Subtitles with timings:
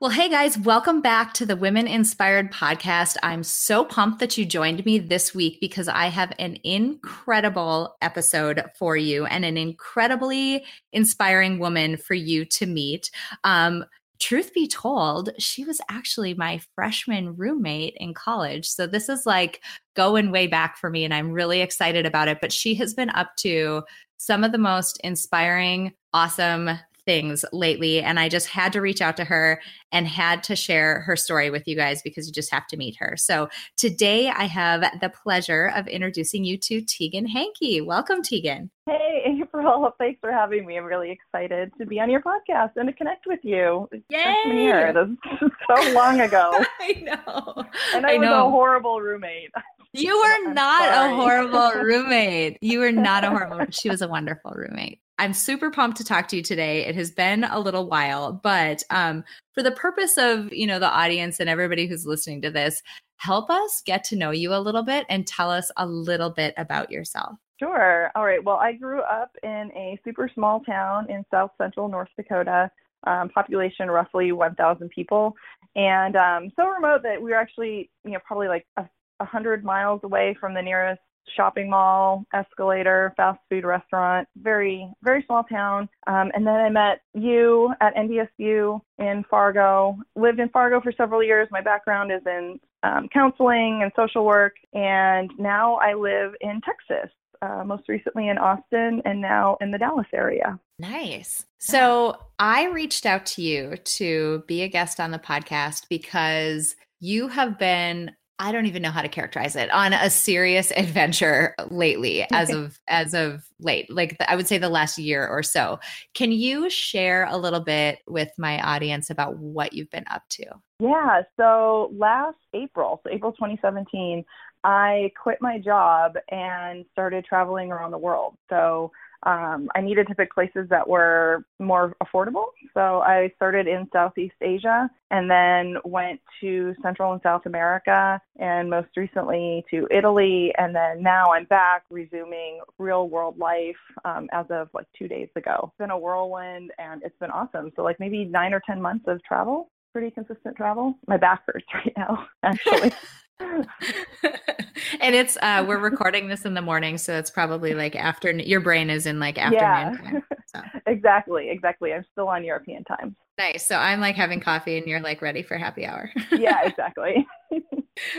[0.00, 3.16] Well, hey guys, welcome back to the Women Inspired podcast.
[3.20, 8.62] I'm so pumped that you joined me this week because I have an incredible episode
[8.78, 13.10] for you and an incredibly inspiring woman for you to meet.
[13.42, 13.84] Um,
[14.20, 18.68] truth be told, she was actually my freshman roommate in college.
[18.68, 19.64] So this is like
[19.96, 22.38] going way back for me, and I'm really excited about it.
[22.40, 23.82] But she has been up to
[24.16, 28.02] some of the most inspiring, awesome things lately.
[28.02, 29.62] And I just had to reach out to her
[29.92, 32.96] and had to share her story with you guys because you just have to meet
[32.98, 33.14] her.
[33.16, 37.80] So today I have the pleasure of introducing you to Tegan Hankey.
[37.80, 38.70] Welcome, Tegan.
[38.84, 39.90] Hey, April.
[39.96, 40.76] Thanks for having me.
[40.76, 43.88] I'm really excited to be on your podcast and to connect with you.
[44.10, 44.34] Yay!
[44.44, 44.92] Year.
[44.92, 46.62] This is so long ago.
[46.80, 47.64] I know.
[47.94, 48.46] And I, I was know.
[48.48, 49.50] a horrible roommate.
[49.94, 52.58] You were not a horrible roommate.
[52.60, 53.64] You were not a horrible.
[53.70, 55.00] She was a wonderful roommate.
[55.18, 56.86] I'm super pumped to talk to you today.
[56.86, 60.90] It has been a little while, but um, for the purpose of you know the
[60.90, 62.82] audience and everybody who's listening to this,
[63.16, 66.54] help us get to know you a little bit and tell us a little bit
[66.56, 67.36] about yourself.
[67.58, 68.12] Sure.
[68.14, 68.42] All right.
[68.42, 72.70] Well, I grew up in a super small town in south central North Dakota,
[73.04, 75.34] um, population roughly 1,000 people,
[75.74, 78.84] and um, so remote that we were actually, you know, probably like a,
[79.18, 81.00] a hundred miles away from the nearest
[81.36, 85.88] shopping mall, escalator, fast food restaurant, very, very small town.
[86.06, 91.22] Um, and then I met you at NDSU in Fargo, lived in Fargo for several
[91.22, 91.48] years.
[91.50, 94.54] My background is in um, counseling and social work.
[94.72, 97.10] And now I live in Texas,
[97.42, 100.58] uh, most recently in Austin and now in the Dallas area.
[100.78, 101.44] Nice.
[101.58, 107.28] So I reached out to you to be a guest on the podcast because you
[107.28, 112.26] have been I don't even know how to characterize it on a serious adventure lately
[112.32, 115.80] as of as of late like the, I would say the last year or so.
[116.14, 120.44] Can you share a little bit with my audience about what you've been up to?
[120.80, 124.24] Yeah, so last April, so April 2017,
[124.62, 128.36] I quit my job and started traveling around the world.
[128.48, 128.92] So
[129.24, 132.46] um, I needed to pick places that were more affordable.
[132.74, 138.70] So I started in Southeast Asia and then went to Central and South America and
[138.70, 140.52] most recently to Italy.
[140.56, 145.28] And then now I'm back resuming real world life um, as of like two days
[145.34, 145.64] ago.
[145.64, 147.72] It's been a whirlwind and it's been awesome.
[147.74, 150.94] So, like maybe nine or 10 months of travel pretty consistent travel.
[151.08, 152.92] My back hurts right now, actually.
[155.00, 158.60] and it's uh we're recording this in the morning so it's probably like afternoon your
[158.60, 160.36] brain is in like afternoon yeah.
[160.46, 160.60] so.
[160.86, 163.14] exactly exactly i'm still on european time.
[163.38, 166.10] Nice so i'm like having coffee and you're like ready for happy hour.
[166.32, 167.26] Yeah exactly.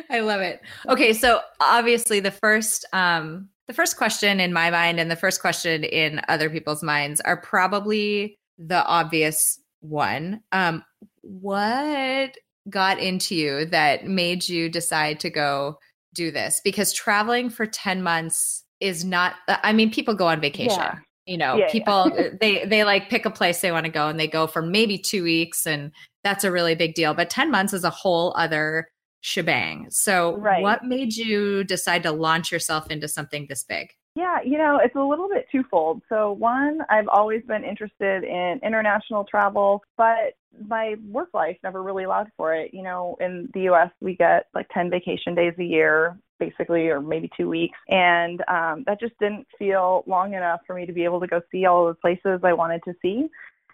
[0.09, 0.61] I love it.
[0.87, 5.41] Okay so obviously the first um the first question in my mind and the first
[5.41, 10.41] question in other people's minds are probably the obvious one.
[10.53, 10.83] Um
[11.21, 12.35] what
[12.69, 15.77] got into you that made you decide to go
[16.13, 16.61] do this?
[16.63, 20.77] Because traveling for 10 months is not, uh, I mean, people go on vacation.
[20.79, 20.95] Yeah.
[21.25, 22.29] You know, yeah, people yeah.
[22.41, 24.97] they they like pick a place they want to go and they go for maybe
[24.97, 25.91] 2 weeks and
[26.23, 28.87] that's a really big deal, but 10 months is a whole other
[29.21, 29.87] shebang.
[29.89, 30.61] So, right.
[30.61, 33.89] what made you decide to launch yourself into something this big?
[34.19, 36.01] Yeah, you know, it's a little bit twofold.
[36.09, 40.35] So, one, I've always been interested in international travel, but
[40.67, 42.73] my work life never really allowed for it.
[42.73, 46.99] You know, in the US, we get like 10 vacation days a year, basically, or
[46.99, 47.77] maybe two weeks.
[47.87, 51.39] And um, that just didn't feel long enough for me to be able to go
[51.49, 53.29] see all the places I wanted to see.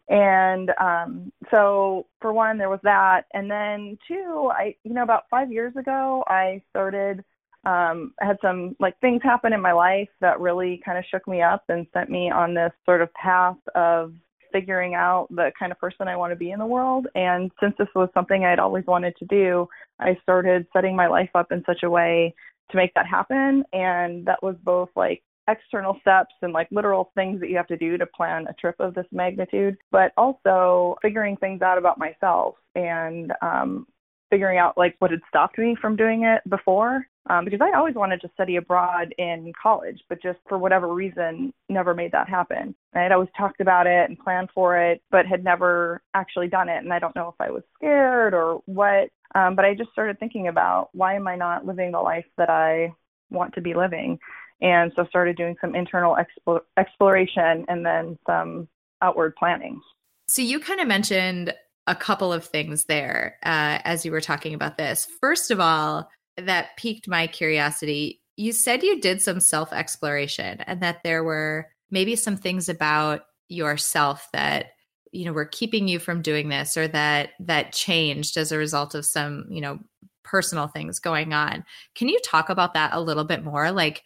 [0.10, 3.24] And um, so, for one, there was that.
[3.34, 7.24] And then, two, I, you know, about five years ago, I started
[7.66, 11.28] um, I had some like things happen in my life that really kind of shook
[11.28, 14.14] me up and sent me on this sort of path of
[14.52, 17.08] figuring out the kind of person I want to be in the world.
[17.16, 19.68] And since this was something I'd always wanted to do,
[20.00, 22.34] I started setting my life up in such a way
[22.72, 23.64] to make that happen.
[23.74, 27.78] And that was both like external steps and like literal things that you have to
[27.78, 32.56] do to plan a trip of this magnitude, but also figuring things out about myself
[32.76, 33.88] and um,
[34.30, 37.96] figuring out like what had stopped me from doing it before um, because I always
[37.96, 42.76] wanted to study abroad in college, but just for whatever reason, never made that happen.
[42.94, 46.70] I had always talked about it and planned for it, but had never actually done
[46.70, 46.84] it.
[46.84, 50.20] And I don't know if I was scared or what, um, but I just started
[50.20, 52.94] thinking about why am I not living the life that I
[53.32, 54.20] want to be living?
[54.62, 58.68] And so started doing some internal expo- exploration and then some
[59.02, 59.82] outward planning.
[60.28, 61.54] So you kind of mentioned
[61.88, 65.08] a couple of things there uh, as you were talking about this.
[65.22, 68.22] First of all, that piqued my curiosity.
[68.38, 73.22] You said you did some self exploration and that there were maybe some things about
[73.48, 74.68] yourself that
[75.12, 78.96] you know were keeping you from doing this or that that changed as a result
[78.96, 79.80] of some you know
[80.24, 81.64] personal things going on.
[81.96, 83.72] Can you talk about that a little bit more?
[83.72, 84.04] Like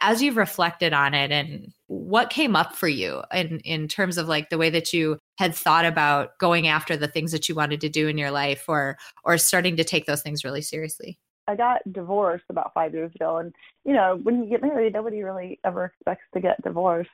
[0.00, 4.28] as you've reflected on it and what came up for you in in terms of
[4.28, 7.80] like the way that you had thought about going after the things that you wanted
[7.80, 11.56] to do in your life or or starting to take those things really seriously I
[11.56, 15.58] got divorced about five years ago, and you know, when you get married, nobody really
[15.64, 17.10] ever expects to get divorced.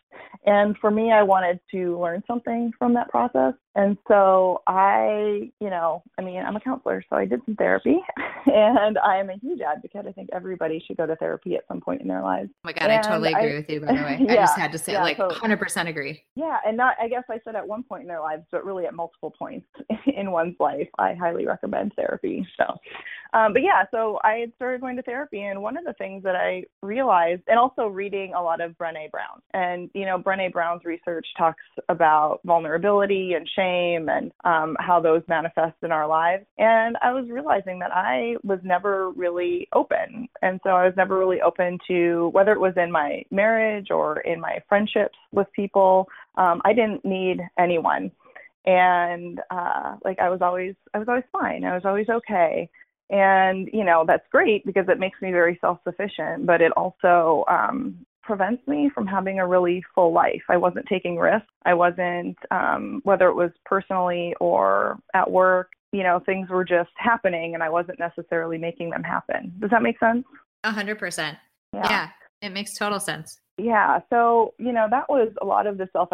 [0.47, 5.71] And for me, I wanted to learn something from that process, and so I, you
[5.71, 7.99] know, I mean, I'm a counselor, so I did some therapy,
[8.47, 10.07] and I am a huge advocate.
[10.09, 12.51] I think everybody should go to therapy at some point in their lives.
[12.53, 13.81] Oh my god, and I totally agree I, with you.
[13.81, 16.23] By the way, yeah, I just had to say, yeah, like, hundred percent agree.
[16.35, 18.87] Yeah, and not, I guess I said at one point in their lives, but really
[18.87, 19.67] at multiple points
[20.17, 22.47] in one's life, I highly recommend therapy.
[22.57, 22.65] So,
[23.39, 26.25] um, but yeah, so I had started going to therapy, and one of the things
[26.25, 30.53] that I realized, and also reading a lot of Brene Brown, and you know, Brene
[30.53, 36.45] Brown's research talks about vulnerability and shame and um, how those manifest in our lives.
[36.59, 41.19] And I was realizing that I was never really open, and so I was never
[41.19, 46.09] really open to whether it was in my marriage or in my friendships with people.
[46.37, 48.11] Um, I didn't need anyone
[48.67, 52.69] and uh like i was always i was always fine i was always okay
[53.11, 57.45] and, you know, that's great because it makes me very self sufficient, but it also
[57.49, 60.43] um, prevents me from having a really full life.
[60.49, 61.49] I wasn't taking risks.
[61.65, 66.91] I wasn't, um, whether it was personally or at work, you know, things were just
[66.97, 69.53] happening and I wasn't necessarily making them happen.
[69.59, 70.25] Does that make sense?
[70.63, 71.37] A hundred percent.
[71.73, 72.11] Yeah,
[72.43, 76.09] it makes total sense yeah so you know that was a lot of the self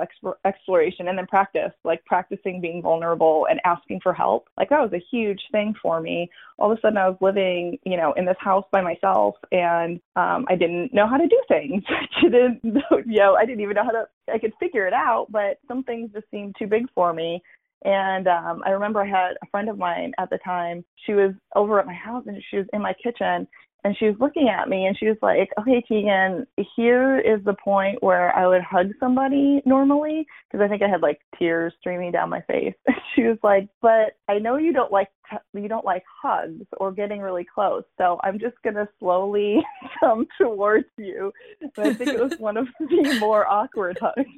[0.44, 4.48] exploration and then practice like practicing being vulnerable and asking for help.
[4.58, 6.28] Like that was a huge thing for me.
[6.58, 10.00] All of a sudden i was living you know in this house by myself and
[10.16, 11.82] um i didn't know how to do things.
[12.16, 15.26] I didn't you know i didn't even know how to i could figure it out
[15.30, 17.42] but some things just seemed too big for me.
[17.84, 20.84] And um, I remember I had a friend of mine at the time.
[21.04, 23.46] She was over at my house and she was in my kitchen
[23.86, 26.44] and she was looking at me and she was like, okay, Tegan,
[26.74, 31.02] here is the point where I would hug somebody normally because I think I had
[31.02, 32.74] like tears streaming down my face.
[33.14, 35.06] she was like, but I know you don't like
[35.54, 39.62] you don't like hugs or getting really close, so I'm just gonna slowly
[40.00, 41.32] come towards you.
[41.60, 44.28] And I think it was one of the more awkward hugs.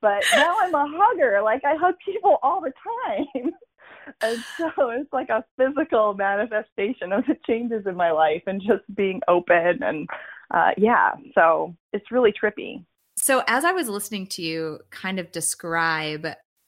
[0.00, 1.42] But now I'm a hugger.
[1.44, 2.72] Like I hug people all the
[3.06, 3.52] time
[4.22, 8.82] and so it's like a physical manifestation of the changes in my life and just
[8.94, 10.08] being open and
[10.52, 12.84] uh, yeah so it's really trippy
[13.16, 16.26] so as i was listening to you kind of describe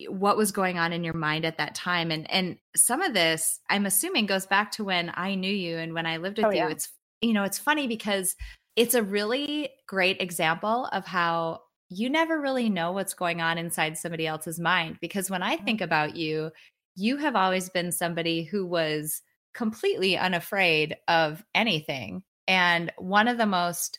[0.08, 3.61] what was going on in your mind at that time and and some of this
[3.70, 6.50] i'm assuming goes back to when i knew you and when i lived with oh,
[6.50, 6.69] you yeah.
[6.69, 6.88] it's
[7.20, 8.34] you know it's funny because
[8.76, 13.99] it's a really great example of how you never really know what's going on inside
[13.99, 15.84] somebody else's mind because when i think mm-hmm.
[15.84, 16.50] about you
[16.94, 19.22] you have always been somebody who was
[19.55, 23.99] completely unafraid of anything and one of the most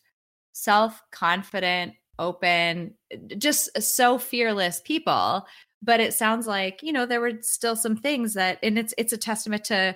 [0.53, 2.93] self-confident open
[3.37, 5.45] just uh, so fearless people
[5.81, 9.13] but it sounds like you know there were still some things that and it's it's
[9.13, 9.93] a testament to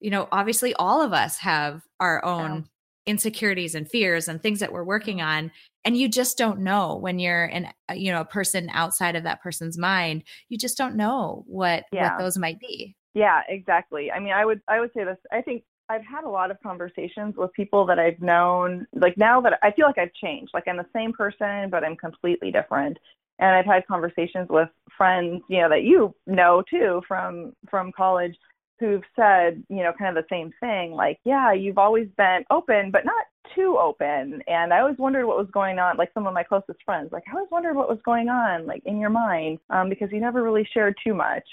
[0.00, 2.68] you know obviously all of us have our own.
[3.08, 5.50] Insecurities and fears and things that we're working on
[5.84, 9.24] and you just don't know when you're an uh, you know a person outside of
[9.24, 12.10] that person's mind you just don't know what yeah.
[12.10, 12.94] what those might be.
[13.14, 14.12] Yeah exactly.
[14.12, 16.58] I mean i would i would say this i think i've had a lot of
[16.62, 20.68] conversations with people that i've known like now that i feel like i've changed like
[20.68, 22.98] i'm the same person but i'm completely different.
[23.38, 28.36] And i've had conversations with friends you know that you know too from from college
[28.80, 32.90] who've said, you know, kind of the same thing, like, yeah, you've always been open,
[32.90, 34.42] but not too open.
[34.46, 37.24] And I always wondered what was going on, like some of my closest friends, like,
[37.28, 40.42] I always wondered what was going on, like in your mind, um, because you never
[40.42, 41.44] really shared too much.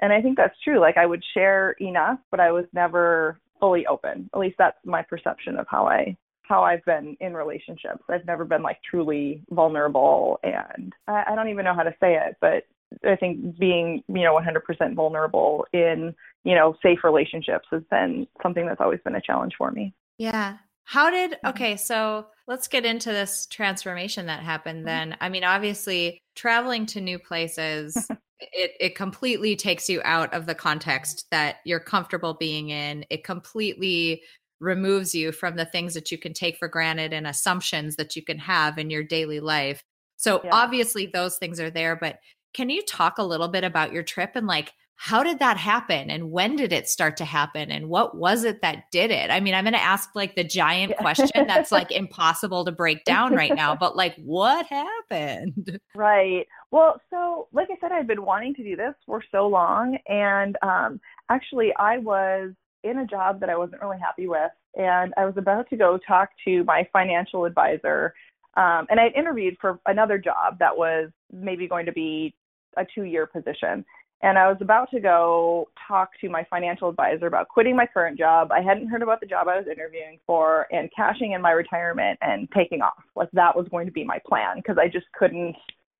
[0.00, 0.80] And I think that's true.
[0.80, 4.28] Like, I would share enough, but I was never fully open.
[4.34, 8.02] At least that's my perception of how I how I've been in relationships.
[8.10, 12.16] I've never been like truly vulnerable and I, I don't even know how to say
[12.16, 12.64] it, but
[13.04, 18.66] I think being, you know, 100% vulnerable in, you know, safe relationships has been something
[18.66, 19.94] that's always been a challenge for me.
[20.18, 20.58] Yeah.
[20.84, 24.86] How did, okay, so let's get into this transformation that happened mm-hmm.
[24.86, 25.16] then.
[25.20, 28.08] I mean, obviously, traveling to new places,
[28.40, 33.04] it, it completely takes you out of the context that you're comfortable being in.
[33.10, 34.22] It completely
[34.60, 38.22] removes you from the things that you can take for granted and assumptions that you
[38.22, 39.82] can have in your daily life.
[40.16, 40.50] So yeah.
[40.52, 42.20] obviously those things are there, but
[42.54, 46.10] can you talk a little bit about your trip and like how did that happen
[46.10, 49.32] and when did it start to happen and what was it that did it?
[49.32, 51.02] I mean, I'm going to ask like the giant yeah.
[51.02, 55.80] question that's like impossible to break down right now, but like what happened?
[55.96, 56.46] Right.
[56.70, 59.98] Well, so like I said, I've been wanting to do this for so long.
[60.06, 62.52] And um, actually, I was
[62.84, 64.52] in a job that I wasn't really happy with.
[64.76, 68.14] And I was about to go talk to my financial advisor.
[68.56, 72.36] Um, and I interviewed for another job that was maybe going to be
[72.76, 73.84] a two year position.
[74.24, 78.16] And I was about to go talk to my financial advisor about quitting my current
[78.16, 78.52] job.
[78.52, 82.20] I hadn't heard about the job I was interviewing for and cashing in my retirement
[82.22, 83.02] and taking off.
[83.16, 85.56] Like that was going to be my plan because I just couldn't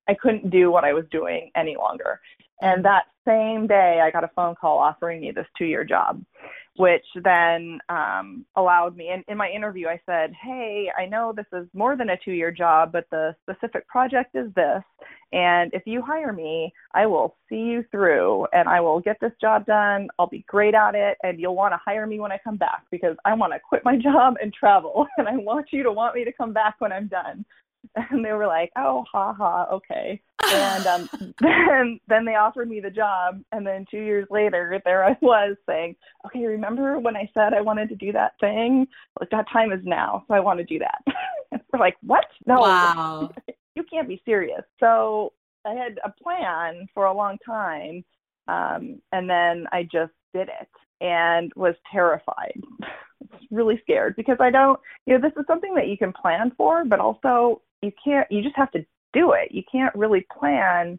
[0.09, 2.21] I couldn't do what I was doing any longer.
[2.61, 6.23] And that same day I got a phone call offering me this two year job
[6.77, 9.09] which then um, allowed me.
[9.09, 12.33] And in my interview, I said, Hey, I know this is more than a two
[12.33, 14.83] year job, but the specific project is this.
[15.33, 19.33] And if you hire me, I will see you through and I will get this
[19.41, 20.09] job done.
[20.19, 21.19] I'll be great at it.
[21.23, 23.85] And you'll want to hire me when I come back because I want to quit
[23.85, 25.07] my job and travel.
[25.19, 27.45] And I want you to want me to come back when I'm done.
[28.11, 30.21] and they were like, "Oh, ha ha, okay."
[30.53, 31.09] And um,
[31.41, 35.57] then then they offered me the job, and then two years later, there I was
[35.69, 35.97] saying,
[36.27, 38.87] "Okay, remember when I said I wanted to do that thing?
[39.21, 41.03] Like that time is now, so I want to do that."
[41.73, 42.25] we're like, "What?
[42.47, 43.31] No, wow.
[43.77, 45.33] you can't be serious." So
[45.65, 48.05] I had a plan for a long time,
[48.49, 50.69] um, and then I just did it
[51.01, 52.61] and was terrified.
[53.51, 56.85] really scared because I don't, you know, this is something that you can plan for,
[56.85, 59.53] but also you can't you just have to do it.
[59.53, 60.99] You can't really plan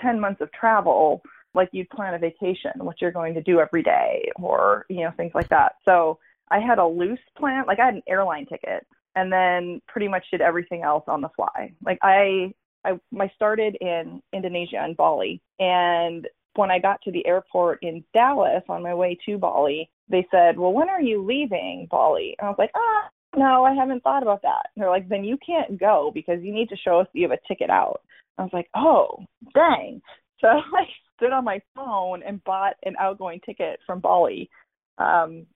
[0.00, 1.22] 10 months of travel
[1.54, 5.12] like you'd plan a vacation what you're going to do every day or you know
[5.16, 5.76] things like that.
[5.84, 6.18] So
[6.50, 10.24] i had a loose plan like i had an airline ticket and then pretty much
[10.30, 11.72] did everything else on the fly.
[11.84, 12.52] Like i
[12.84, 18.04] i i started in indonesia and bali and when i got to the airport in
[18.12, 22.34] dallas on my way to bali they said well when are you leaving bali?
[22.38, 24.68] And i was like ah no, I haven't thought about that.
[24.74, 27.28] And they're like, then you can't go because you need to show us that you
[27.28, 28.02] have a ticket out.
[28.38, 29.24] I was like, oh,
[29.54, 30.02] dang.
[30.40, 30.84] So I
[31.16, 34.50] stood on my phone and bought an outgoing ticket from Bali
[34.98, 35.46] um,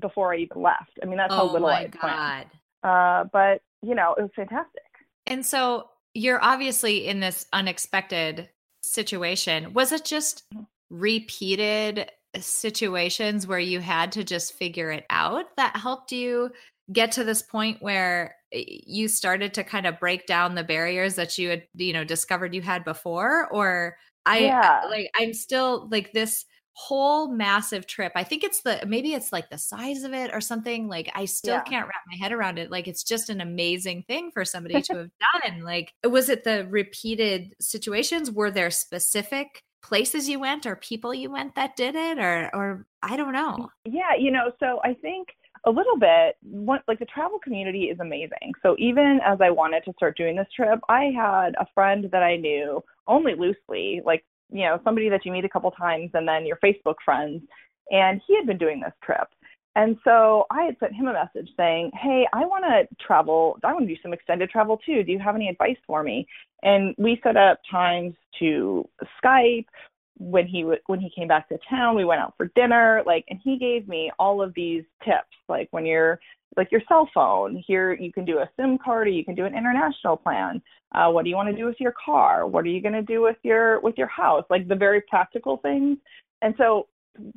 [0.00, 0.98] before I even left.
[1.02, 2.50] I mean, that's oh how little I planned.
[2.82, 4.82] Uh, but, you know, it was fantastic.
[5.26, 8.48] And so you're obviously in this unexpected
[8.82, 9.72] situation.
[9.72, 10.64] Was it just mm-hmm.
[10.90, 16.50] repeated situations where you had to just figure it out that helped you
[16.92, 21.14] get to this point where eh, you started to kind of break down the barriers
[21.16, 24.82] that you had you know discovered you had before or i yeah.
[24.88, 26.44] like i'm still like this
[26.78, 30.42] whole massive trip i think it's the maybe it's like the size of it or
[30.42, 31.62] something like i still yeah.
[31.62, 34.94] can't wrap my head around it like it's just an amazing thing for somebody to
[34.96, 35.10] have
[35.42, 41.14] done like was it the repeated situations were there specific places you went or people
[41.14, 44.92] you went that did it or or i don't know yeah you know so i
[44.92, 45.28] think
[45.64, 48.52] a little bit one, like the travel community is amazing.
[48.62, 52.22] So even as i wanted to start doing this trip i had a friend that
[52.22, 56.26] i knew only loosely like you know somebody that you meet a couple times and
[56.26, 57.42] then your facebook friends
[57.90, 59.28] and he had been doing this trip.
[59.74, 63.72] And so i had sent him a message saying hey i want to travel i
[63.72, 65.02] want to do some extended travel too.
[65.02, 66.26] Do you have any advice for me?
[66.62, 68.88] And we set up times to
[69.22, 69.66] skype
[70.18, 73.24] when he w- when he came back to town we went out for dinner like
[73.28, 76.18] and he gave me all of these tips like when you're
[76.56, 79.44] like your cell phone here you can do a sim card or you can do
[79.44, 80.62] an international plan.
[80.94, 82.46] Uh, what do you want to do with your car?
[82.46, 84.44] What are you going to do with your with your house?
[84.48, 85.98] Like the very practical things.
[86.42, 86.86] And so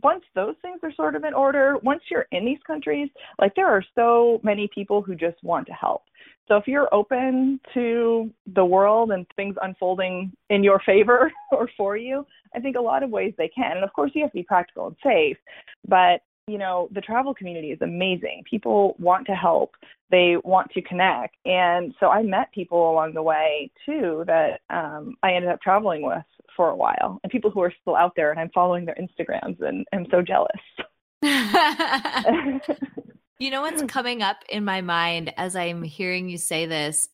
[0.03, 3.09] once those things are sort of in order once you're in these countries
[3.39, 6.03] like there are so many people who just want to help
[6.49, 11.95] so if you're open to the world and things unfolding in your favor or for
[11.95, 13.77] you, I think a lot of ways they can.
[13.77, 15.37] And of course, you have to be practical and safe,
[15.87, 18.43] but you know, the travel community is amazing.
[18.49, 19.75] People want to help.
[20.11, 21.35] They want to connect.
[21.45, 26.01] And so I met people along the way too that um, I ended up traveling
[26.01, 26.23] with
[26.55, 29.61] for a while and people who are still out there and I'm following their Instagrams
[29.61, 30.49] and I'm so jealous.
[33.41, 37.07] You know what's coming up in my mind as I'm hearing you say this?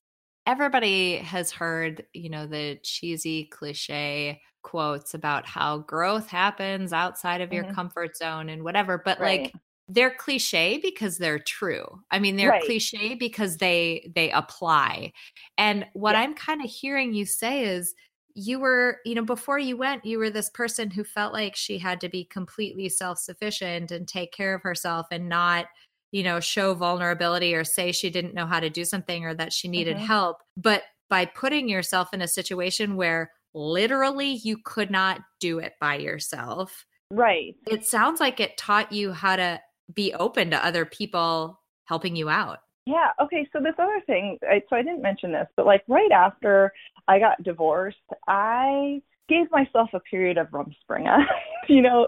[0.47, 7.53] Everybody has heard, you know, the cheesy cliche quotes about how growth happens outside of
[7.53, 7.75] your mm-hmm.
[7.75, 9.43] comfort zone and whatever, but right.
[9.43, 9.53] like
[9.87, 11.85] they're cliche because they're true.
[12.09, 12.65] I mean, they're right.
[12.65, 15.13] cliche because they they apply.
[15.59, 16.21] And what yeah.
[16.21, 17.93] I'm kind of hearing you say is
[18.33, 21.77] you were, you know, before you went, you were this person who felt like she
[21.77, 25.67] had to be completely self-sufficient and take care of herself and not
[26.11, 29.51] you know, show vulnerability or say she didn't know how to do something or that
[29.51, 30.05] she needed Mhm.
[30.05, 30.37] help.
[30.55, 35.95] But by putting yourself in a situation where literally you could not do it by
[35.97, 37.55] yourself, Right.
[37.67, 39.59] it sounds like it taught you how to
[39.93, 42.59] be open to other people helping you out.
[42.85, 43.11] Yeah.
[43.21, 43.47] Okay.
[43.53, 46.71] So this other thing, I, so I didn't mention this, but like right after
[47.07, 47.97] I got divorced,
[48.27, 51.25] I gave myself a period of rumspringa.
[51.67, 52.07] you know,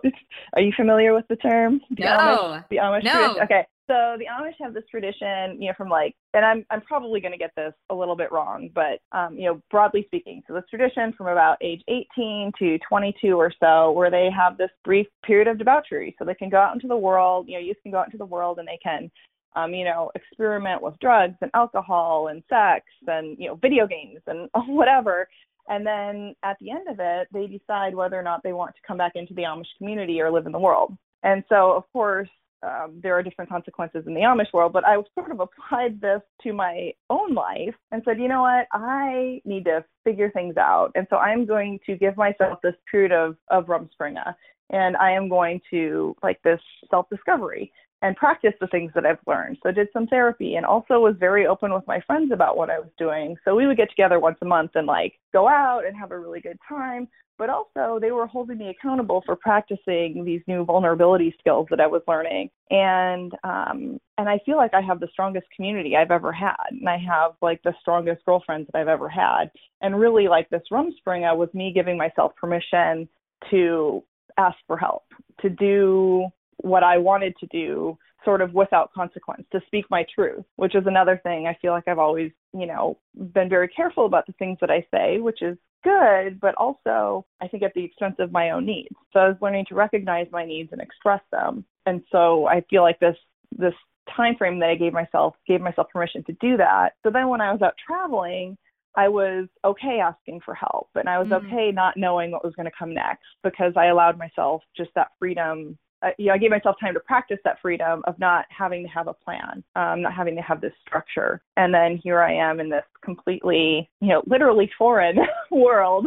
[0.54, 1.82] are you familiar with the term?
[1.92, 2.64] The Amish, No.
[2.70, 3.38] the Amish No.
[3.44, 3.66] Okay.
[3.88, 7.32] So the Amish have this tradition, you know, from like, and I'm I'm probably going
[7.32, 10.66] to get this a little bit wrong, but um, you know, broadly speaking, so this
[10.70, 15.48] tradition from about age 18 to 22 or so, where they have this brief period
[15.48, 17.48] of debauchery, so they can go out into the world.
[17.48, 19.10] You know, youth can go out into the world and they can
[19.58, 24.20] um, you know, experiment with drugs and alcohol and sex and, you know, video games
[24.28, 25.28] and whatever.
[25.68, 28.82] And then at the end of it, they decide whether or not they want to
[28.88, 30.96] come back into the Amish community or live in the world.
[31.24, 32.30] And so, of course,
[32.64, 36.22] um, there are different consequences in the Amish world, but I sort of applied this
[36.44, 40.92] to my own life and said, you know what, I need to figure things out.
[40.96, 44.34] And so I'm going to give myself this period of, of Rumspringa
[44.70, 46.60] and I am going to like this
[46.90, 49.58] self discovery and practice the things that I've learned.
[49.64, 52.70] So I did some therapy and also was very open with my friends about what
[52.70, 53.36] I was doing.
[53.44, 56.20] So we would get together once a month and like go out and have a
[56.20, 57.08] really good time.
[57.40, 61.88] But also they were holding me accountable for practicing these new vulnerability skills that I
[61.88, 62.50] was learning.
[62.70, 66.56] And um and I feel like I have the strongest community I've ever had.
[66.70, 69.52] And I have like the strongest girlfriends that I've ever had.
[69.82, 73.08] And really like this Rumspringa was me giving myself permission
[73.52, 74.04] to
[74.38, 75.04] ask for help,
[75.42, 76.28] to do
[76.58, 80.84] what I wanted to do sort of without consequence, to speak my truth, which is
[80.86, 82.98] another thing I feel like I've always, you know,
[83.34, 87.48] been very careful about the things that I say, which is good, but also I
[87.48, 88.96] think at the expense of my own needs.
[89.14, 91.64] So I was learning to recognize my needs and express them.
[91.86, 93.16] And so I feel like this
[93.58, 93.74] this
[94.16, 96.92] time frame that I gave myself gave myself permission to do that.
[97.04, 98.58] So then when I was out traveling,
[98.96, 101.46] I was okay asking for help and I was Mm.
[101.46, 105.12] okay not knowing what was going to come next because I allowed myself just that
[105.20, 105.78] freedom.
[106.04, 108.90] Uh, you know, I gave myself time to practice that freedom of not having to
[108.90, 111.42] have a plan, um, not having to have this structure.
[111.56, 115.18] And then here I am in this completely, you know, literally foreign
[115.52, 116.06] world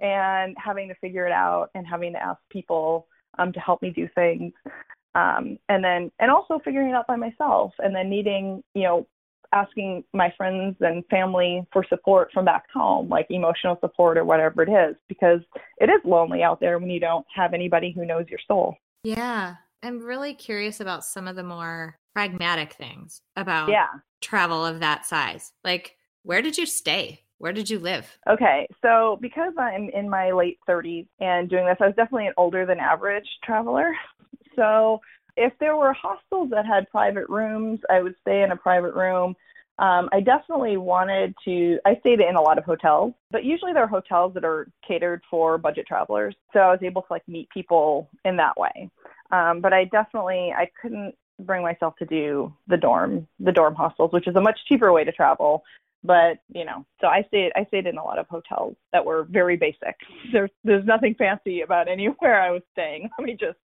[0.00, 3.06] and having to figure it out and having to ask people
[3.38, 4.52] um, to help me do things.
[5.14, 9.06] Um, and then, and also figuring it out by myself and then needing, you know,
[9.52, 14.62] asking my friends and family for support from back home, like emotional support or whatever
[14.62, 15.40] it is, because
[15.78, 18.76] it is lonely out there when you don't have anybody who knows your soul.
[19.02, 19.56] Yeah.
[19.82, 23.88] I'm really curious about some of the more pragmatic things about Yeah.
[24.20, 25.52] travel of that size.
[25.62, 27.24] Like, where did you stay?
[27.38, 28.18] Where did you live?
[28.28, 28.66] Okay.
[28.82, 32.66] So because I'm in my late 30s and doing this, I was definitely an older
[32.66, 33.94] than average traveler.
[34.56, 35.00] So
[35.36, 39.36] if there were hostels that had private rooms, I would stay in a private room.
[39.78, 43.84] Um, I definitely wanted to, I stayed in a lot of hotels, but usually there
[43.84, 46.34] are hotels that are catered for budget travelers.
[46.52, 48.90] So I was able to like meet people in that way.
[49.30, 54.12] Um, but I definitely, I couldn't bring myself to do the dorm, the dorm hostels,
[54.12, 55.62] which is a much cheaper way to travel.
[56.02, 59.28] But you know, so I stayed, I stayed in a lot of hotels that were
[59.30, 59.96] very basic.
[60.32, 63.10] There's, there's nothing fancy about anywhere I was staying.
[63.18, 63.58] Let me just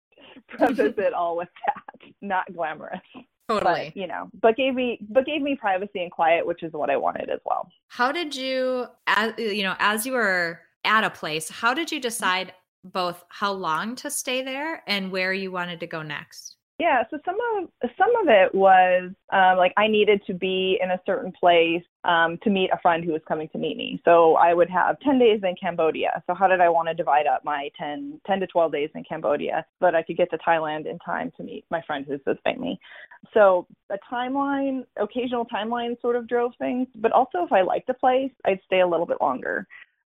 [0.47, 2.09] preface it all with that.
[2.21, 3.01] Not glamorous
[3.47, 3.91] Totally.
[3.93, 6.89] but you know but gave me but gave me privacy and quiet which is what
[6.89, 11.09] i wanted as well How did you, as you know, as you were at a
[11.09, 12.53] place, how did you decide
[12.83, 16.57] both how long to stay there and where you wanted to go next?
[16.79, 20.91] Yeah so some of some of it was um like i needed to be in
[20.91, 24.01] a certain place um to meet a friend who was coming to meet me.
[24.03, 26.21] So i would have 10 days in cambodia.
[26.27, 29.03] So how did i want to divide up my 10 10 to 12 days in
[29.03, 32.19] cambodia so that i could get to thailand in time to meet my friend who's
[32.25, 32.79] visiting me?
[33.33, 37.93] So a timeline occasional timeline sort of drove things but also if i liked a
[37.93, 39.65] place i'd stay a little bit longer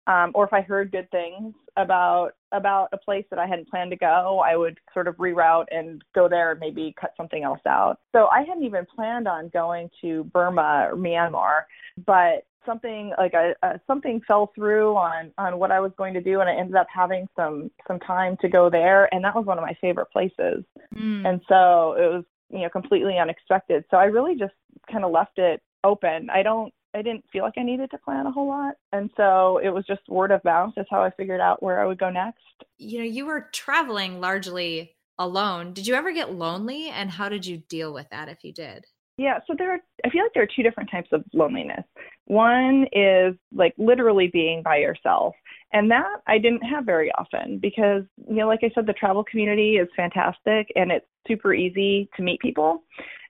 [0.07, 3.91] um, or if I heard good things about about a place that I hadn't planned
[3.91, 7.59] to go, I would sort of reroute and go there and maybe cut something else
[7.67, 7.99] out.
[8.15, 11.63] So I hadn't even planned on going to Burma or Myanmar,
[12.05, 16.21] but something like a, a something fell through on on what I was going to
[16.21, 19.45] do, and I ended up having some some time to go there, and that was
[19.45, 20.63] one of my favorite places.
[20.95, 21.27] Mm.
[21.27, 23.83] And so it was you know completely unexpected.
[23.91, 24.53] So I really just
[24.89, 26.29] kind of left it open.
[26.29, 28.73] I don't I didn't feel like I needed to plan a whole lot.
[28.91, 31.85] And so it was just word of mouth is how I figured out where I
[31.85, 32.41] would go next.
[32.77, 35.73] you know, you were traveling largely alone.
[35.73, 38.85] Did you ever get lonely and how did you deal with that if you did?
[39.17, 41.83] Yeah, so there are I feel like there are two different types of loneliness.
[42.25, 45.33] One is like literally being by yourself.
[45.73, 49.23] And that I didn't have very often because, you know, like I said, the travel
[49.23, 52.83] community is fantastic and it's super easy to meet people.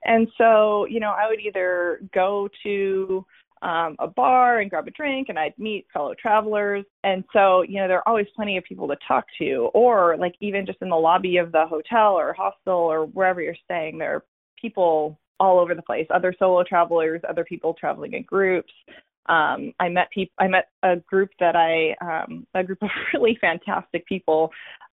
[0.04, 3.26] And so, you know, I would either go to
[3.62, 6.86] um, a bar and grab a drink and I'd meet fellow travelers.
[7.04, 10.36] And so, you know, there are always plenty of people to talk to, or like
[10.40, 14.16] even just in the lobby of the hotel or hostel or wherever you're staying, there
[14.16, 14.26] are
[14.60, 18.74] people all over the place other solo travelers, other people traveling in groups.
[19.28, 20.34] Um, I met people.
[20.40, 24.52] I met a group that I, um, a group of really fantastic people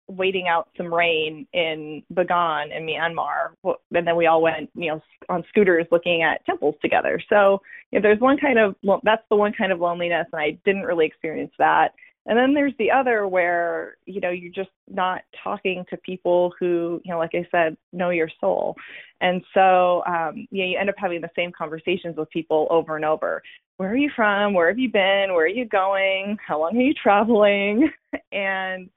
[0.08, 3.54] waiting out some rain in Bagan in Myanmar,
[3.94, 7.20] and then we all went, you know, on scooters looking at temples together.
[7.28, 7.60] So
[7.94, 11.06] know, there's one kind of that's the one kind of loneliness, and I didn't really
[11.06, 11.92] experience that.
[12.26, 17.00] And then there's the other where you know you're just not talking to people who
[17.04, 18.74] you know, like I said, know your soul,
[19.20, 22.96] and so um, you know you end up having the same conversations with people over
[22.96, 23.42] and over.
[23.76, 24.54] Where are you from?
[24.54, 25.34] Where have you been?
[25.34, 26.36] Where are you going?
[26.46, 27.90] How long are you traveling?
[28.32, 28.88] and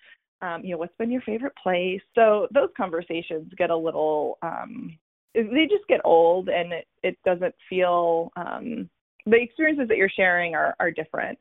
[0.41, 2.01] um, you know, what's been your favorite place?
[2.15, 4.97] So those conversations get a little, um,
[5.33, 8.89] they just get old and it, it doesn't feel, um,
[9.25, 11.37] the experiences that you're sharing are, are different.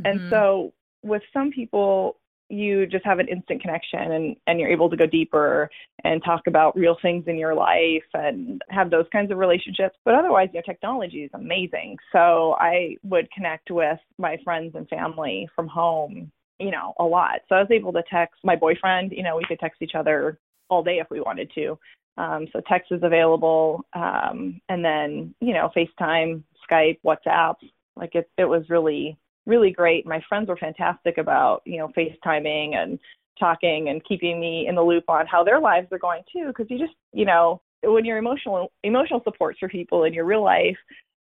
[0.00, 0.06] Mm-hmm.
[0.06, 2.16] And so with some people,
[2.52, 5.70] you just have an instant connection and, and you're able to go deeper
[6.02, 9.96] and talk about real things in your life and have those kinds of relationships.
[10.04, 11.96] But otherwise, you know, technology is amazing.
[12.12, 17.40] So I would connect with my friends and family from home you know, a lot.
[17.48, 20.38] So I was able to text my boyfriend, you know, we could text each other
[20.68, 21.78] all day if we wanted to.
[22.16, 23.84] Um, so text is available.
[23.94, 27.54] Um, and then, you know, FaceTime, Skype, WhatsApp,
[27.96, 30.06] like it, it was really, really great.
[30.06, 32.98] My friends were fantastic about, you know, FaceTiming and
[33.38, 36.52] talking and keeping me in the loop on how their lives are going too.
[36.54, 40.44] Cause you just, you know, when you're emotional, emotional supports for people in your real
[40.44, 40.76] life,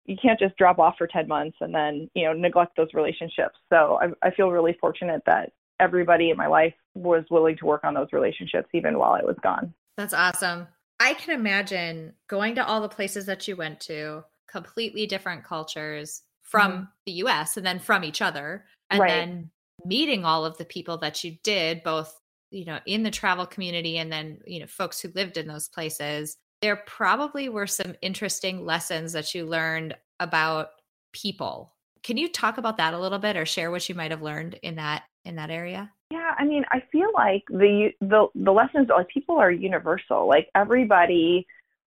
[0.09, 3.57] you can't just drop off for 10 months and then you know neglect those relationships
[3.71, 7.85] so I, I feel really fortunate that everybody in my life was willing to work
[7.85, 10.67] on those relationships even while i was gone that's awesome
[10.99, 16.23] i can imagine going to all the places that you went to completely different cultures
[16.43, 16.85] from mm-hmm.
[17.07, 19.09] the us and then from each other and right.
[19.09, 19.51] then
[19.85, 22.19] meeting all of the people that you did both
[22.51, 25.69] you know in the travel community and then you know folks who lived in those
[25.69, 30.71] places there probably were some interesting lessons that you learned about
[31.13, 31.75] people.
[32.03, 34.59] Can you talk about that a little bit or share what you might have learned
[34.63, 35.93] in that in that area?
[36.11, 40.27] Yeah, I mean, I feel like the the the lessons like people are universal.
[40.27, 41.47] Like everybody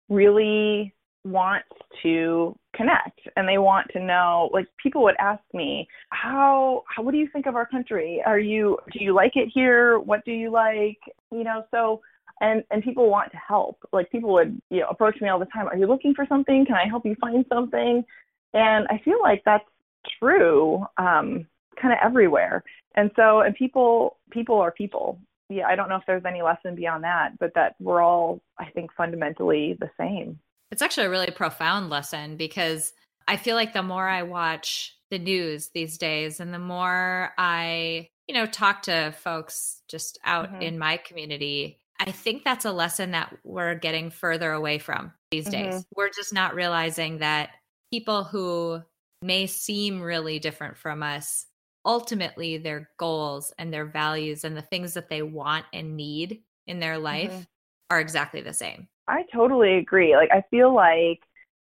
[0.09, 0.93] really
[1.25, 1.67] wants
[2.03, 7.11] to connect and they want to know like people would ask me how, how what
[7.11, 10.31] do you think of our country are you do you like it here what do
[10.31, 10.99] you like
[11.31, 11.99] you know so
[12.41, 13.77] and and people want to help.
[13.91, 16.65] Like people would you know approach me all the time are you looking for something?
[16.65, 18.03] Can i help you find something?
[18.53, 19.65] And i feel like that's
[20.19, 21.47] true um
[21.81, 22.63] kind of everywhere.
[22.95, 25.19] And so and people people are people.
[25.49, 28.65] Yeah i don't know if there's any lesson beyond that but that we're all i
[28.65, 30.39] think fundamentally the same.
[30.71, 32.93] It's actually a really profound lesson because
[33.27, 38.09] i feel like the more i watch the news these days and the more i
[38.27, 40.63] you know talk to folks just out mm-hmm.
[40.63, 45.45] in my community I think that's a lesson that we're getting further away from these
[45.45, 45.75] days.
[45.75, 45.95] Mm-hmm.
[45.95, 47.51] We're just not realizing that
[47.91, 48.81] people who
[49.21, 51.45] may seem really different from us,
[51.85, 56.79] ultimately their goals and their values and the things that they want and need in
[56.79, 57.41] their life mm-hmm.
[57.89, 58.87] are exactly the same.
[59.07, 60.15] I totally agree.
[60.15, 61.21] Like I feel like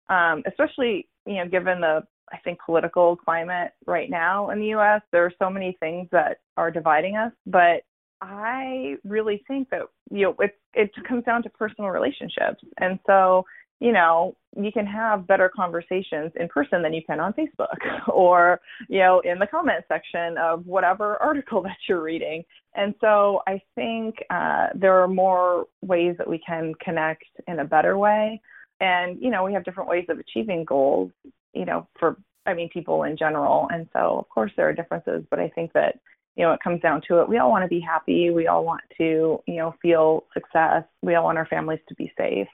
[0.09, 5.01] um especially, you know, given the I think political climate right now in the US,
[5.11, 7.83] there are so many things that are dividing us, but
[8.23, 13.45] I really think that you know it it comes down to personal relationships, and so
[13.81, 17.75] you know you can have better conversations in person than you can on Facebook
[18.07, 22.43] or you know in the comment section of whatever article that you're reading.
[22.75, 27.65] And so I think uh, there are more ways that we can connect in a
[27.65, 28.41] better way,
[28.79, 31.11] and you know we have different ways of achieving goals.
[31.53, 35.25] You know for I mean people in general, and so of course there are differences,
[35.29, 35.99] but I think that
[36.35, 37.29] you know, it comes down to it.
[37.29, 38.31] We all want to be happy.
[38.31, 40.83] We all want to, you know, feel success.
[41.01, 42.47] We all want our families to be safe.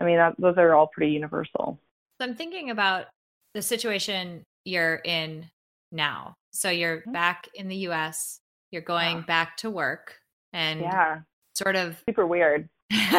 [0.00, 1.78] I mean, that, those are all pretty universal.
[2.20, 3.06] So I'm thinking about
[3.54, 5.46] the situation you're in
[5.90, 6.36] now.
[6.52, 7.12] So you're mm-hmm.
[7.12, 9.24] back in the US, you're going yeah.
[9.26, 10.14] back to work
[10.52, 11.20] and yeah.
[11.54, 12.68] sort of super weird.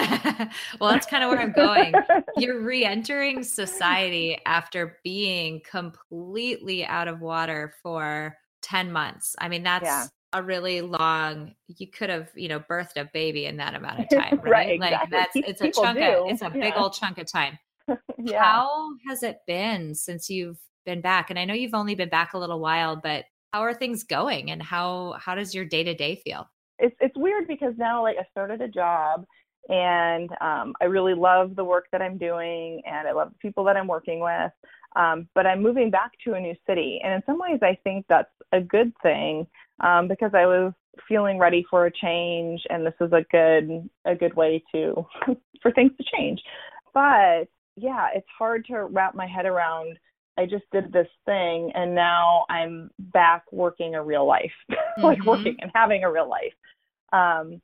[0.80, 1.94] well, that's kind of where I'm going.
[2.38, 9.36] You're re entering society after being completely out of water for 10 months.
[9.40, 10.08] I mean, that's yeah.
[10.34, 14.10] a really long, you could have, you know, birthed a baby in that amount of
[14.12, 14.52] time, right?
[14.52, 15.42] right like exactly.
[15.42, 16.04] that's, it's People a chunk do.
[16.04, 16.70] of, it's a yeah.
[16.70, 17.58] big old chunk of time.
[18.18, 18.44] yeah.
[18.44, 21.30] How has it been since you've been back?
[21.30, 24.52] And I know you've only been back a little while, but how are things going
[24.52, 26.48] and how how does your day to day feel?
[26.78, 29.26] It's it's weird because now like I started a job
[29.70, 33.64] and um, I really love the work that I'm doing and I love the people
[33.66, 34.52] that I'm working with.
[34.96, 38.06] Um, but I'm moving back to a new city, and in some ways, I think
[38.10, 39.46] that's a good thing
[39.82, 40.74] um, because I was
[41.08, 45.06] feeling ready for a change, and this is a good a good way to
[45.62, 46.42] for things to change.
[46.94, 49.98] But yeah, it's hard to wrap my head around
[50.40, 54.52] I just did this thing and now I'm back working a real life,
[55.04, 55.28] like mm-hmm.
[55.28, 56.54] working and having a real life.
[57.12, 57.62] Um,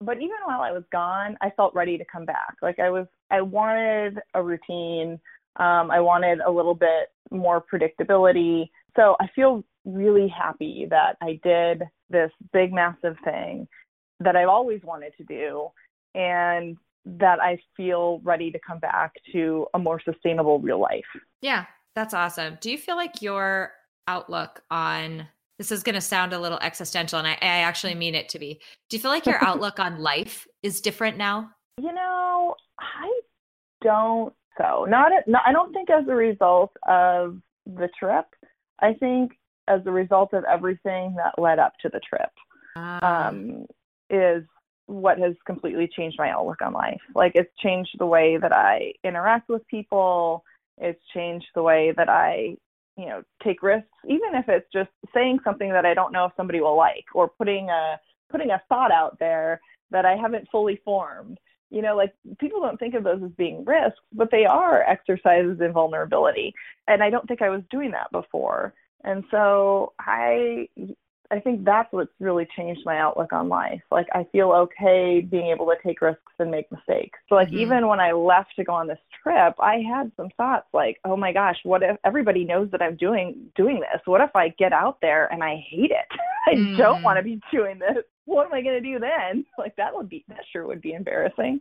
[0.00, 2.54] but even while I was gone, I felt ready to come back.
[2.62, 5.20] Like I was, I wanted a routine.
[5.56, 8.70] Um, I wanted a little bit more predictability.
[8.96, 13.68] So I feel really happy that I did this big, massive thing
[14.20, 15.68] that I've always wanted to do.
[16.14, 16.76] And
[17.16, 21.04] that I feel ready to come back to a more sustainable real life.
[21.40, 22.58] Yeah, that's awesome.
[22.60, 23.72] Do you feel like your
[24.06, 28.14] outlook on this is going to sound a little existential, and I, I actually mean
[28.14, 28.60] it to be.
[28.88, 31.50] Do you feel like your outlook on life is different now?
[31.80, 33.20] You know, I
[33.82, 34.86] don't so.
[34.88, 38.26] Not, not I don't think as a result of the trip.
[38.80, 39.32] I think
[39.68, 42.30] as a result of everything that led up to the trip
[42.76, 43.28] ah.
[43.28, 43.66] um,
[44.10, 44.44] is
[44.86, 47.00] what has completely changed my outlook on life.
[47.14, 50.44] Like it's changed the way that I interact with people.
[50.78, 52.56] It's changed the way that I,
[52.96, 56.32] you know, take risks, even if it's just saying something that I don't know if
[56.36, 60.80] somebody will like or putting a putting a thought out there that I haven't fully
[60.84, 61.38] formed.
[61.70, 65.60] You know, like people don't think of those as being risks, but they are exercises
[65.60, 66.54] in vulnerability.
[66.86, 68.74] And I don't think I was doing that before.
[69.04, 70.68] And so I
[71.30, 73.82] I think that's what's really changed my outlook on life.
[73.90, 77.18] Like I feel okay being able to take risks and make mistakes.
[77.28, 77.58] So like mm-hmm.
[77.58, 81.16] even when I left to go on this trip, I had some thoughts like, "Oh
[81.16, 84.00] my gosh, what if everybody knows that I'm doing doing this?
[84.06, 86.18] What if I get out there and I hate it?
[86.46, 86.76] I mm-hmm.
[86.76, 88.04] don't want to be doing this.
[88.28, 89.44] What am I going to do then?
[89.58, 91.60] Like that would be that sure would be embarrassing.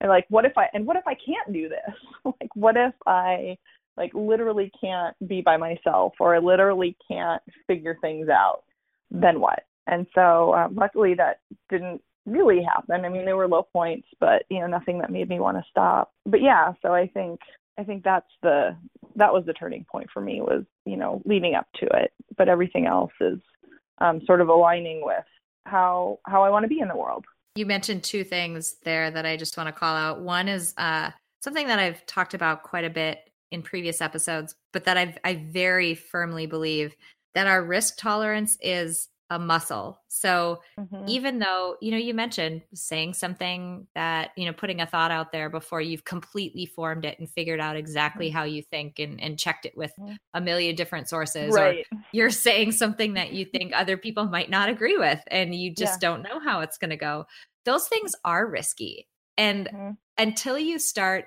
[0.00, 1.94] And like what if I and what if I can't do this?
[2.40, 3.56] like what if I
[3.96, 8.62] like literally can't be by myself or I literally can't figure things out?
[9.10, 9.64] then what?
[9.86, 13.04] And so um, luckily that didn't really happen.
[13.04, 15.64] I mean, there were low points, but you know, nothing that made me want to
[15.70, 16.12] stop.
[16.26, 17.40] But yeah, so I think
[17.78, 18.76] I think that's the
[19.16, 22.12] that was the turning point for me was you know leading up to it.
[22.36, 23.38] But everything else is
[23.98, 25.24] um, sort of aligning with
[25.68, 27.24] how how I want to be in the world.
[27.54, 30.20] You mentioned two things there that I just want to call out.
[30.20, 31.10] One is uh,
[31.42, 33.18] something that I've talked about quite a bit
[33.50, 36.94] in previous episodes, but that I've I very firmly believe
[37.34, 40.00] that our risk tolerance is a muscle.
[40.08, 41.04] So mm-hmm.
[41.06, 45.32] even though, you know, you mentioned saying something that, you know, putting a thought out
[45.32, 48.38] there before you've completely formed it and figured out exactly mm-hmm.
[48.38, 50.14] how you think and, and checked it with mm-hmm.
[50.32, 51.54] a million different sources.
[51.54, 51.86] Right.
[51.92, 55.74] Or you're saying something that you think other people might not agree with and you
[55.74, 56.08] just yeah.
[56.08, 57.26] don't know how it's going to go.
[57.64, 59.08] Those things are risky.
[59.36, 59.90] And mm-hmm.
[60.16, 61.26] until you start,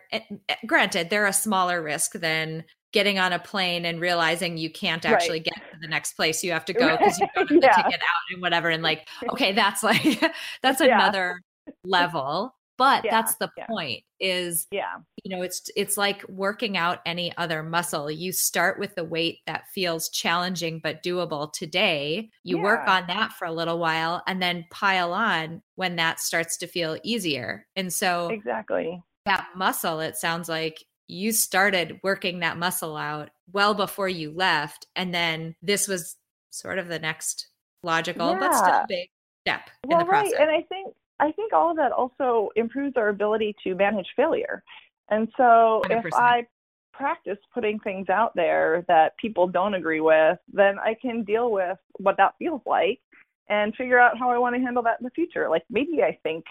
[0.65, 5.39] granted, they're a smaller risk than getting on a plane and realizing you can't actually
[5.39, 5.45] right.
[5.45, 6.43] get to the next place.
[6.43, 7.75] You have to go because you don't have yeah.
[7.75, 10.21] the ticket out and whatever and like okay that's like
[10.61, 10.95] that's yeah.
[10.95, 11.39] another
[11.83, 13.11] level but yeah.
[13.11, 14.95] that's the point is yeah.
[15.23, 18.09] you know it's it's like working out any other muscle.
[18.09, 22.31] You start with the weight that feels challenging but doable today.
[22.43, 26.57] You work on that for a little while and then pile on when that starts
[26.57, 27.67] to feel easier.
[27.75, 28.99] And so exactly.
[29.25, 34.87] that muscle it sounds like you started working that muscle out well before you left.
[34.95, 36.15] And then this was
[36.51, 37.47] sort of the next
[37.83, 38.39] logical, yeah.
[38.39, 39.09] but still big
[39.41, 40.33] step well, in the process.
[40.39, 40.41] Right.
[40.41, 44.63] And I think I think all of that also improves our ability to manage failure.
[45.09, 46.05] And so 100%.
[46.05, 46.47] if I
[46.93, 51.77] practice putting things out there that people don't agree with, then I can deal with
[51.97, 53.01] what that feels like
[53.49, 55.49] and figure out how I want to handle that in the future.
[55.49, 56.45] Like maybe I think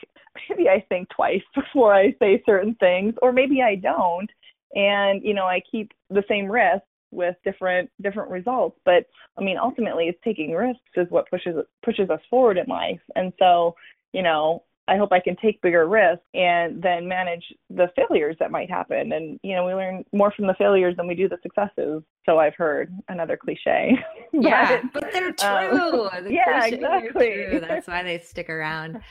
[0.51, 4.31] maybe I think twice before I say certain things or maybe I don't
[4.74, 9.06] and you know i keep the same risks with different different results but
[9.38, 13.00] i mean ultimately it's taking risks is what pushes pushes us forward in life.
[13.16, 13.74] And so
[14.12, 18.50] you know i hope i can take bigger risks and then manage the failures that
[18.50, 19.12] might happen.
[19.12, 22.02] And you know we learn more from the failures than we do the successes.
[22.26, 23.98] So i've heard another cliche
[24.33, 26.09] but, yeah but they're um, true.
[26.09, 27.61] Um, the yeah exactly true.
[27.61, 29.00] that's why they stick around.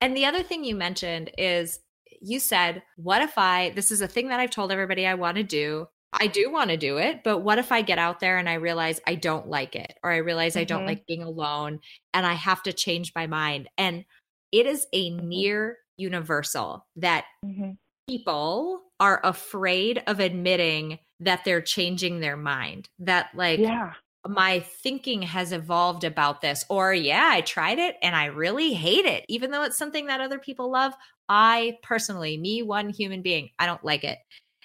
[0.00, 1.80] And the other thing you mentioned is
[2.20, 5.36] you said, what if I, this is a thing that I've told everybody I want
[5.36, 5.88] to do.
[6.12, 8.54] I do want to do it, but what if I get out there and I
[8.54, 10.60] realize I don't like it, or I realize mm-hmm.
[10.60, 10.88] I don't mm-hmm.
[10.88, 11.80] like being alone
[12.14, 13.68] and I have to change my mind?
[13.76, 14.04] And
[14.52, 17.72] it is a near universal that mm-hmm.
[18.08, 22.88] people are afraid of admitting that they're changing their mind.
[23.00, 23.94] That, like, yeah.
[24.28, 26.64] My thinking has evolved about this.
[26.68, 29.24] Or, yeah, I tried it and I really hate it.
[29.28, 30.92] Even though it's something that other people love,
[31.28, 34.18] I personally, me, one human being, I don't like it.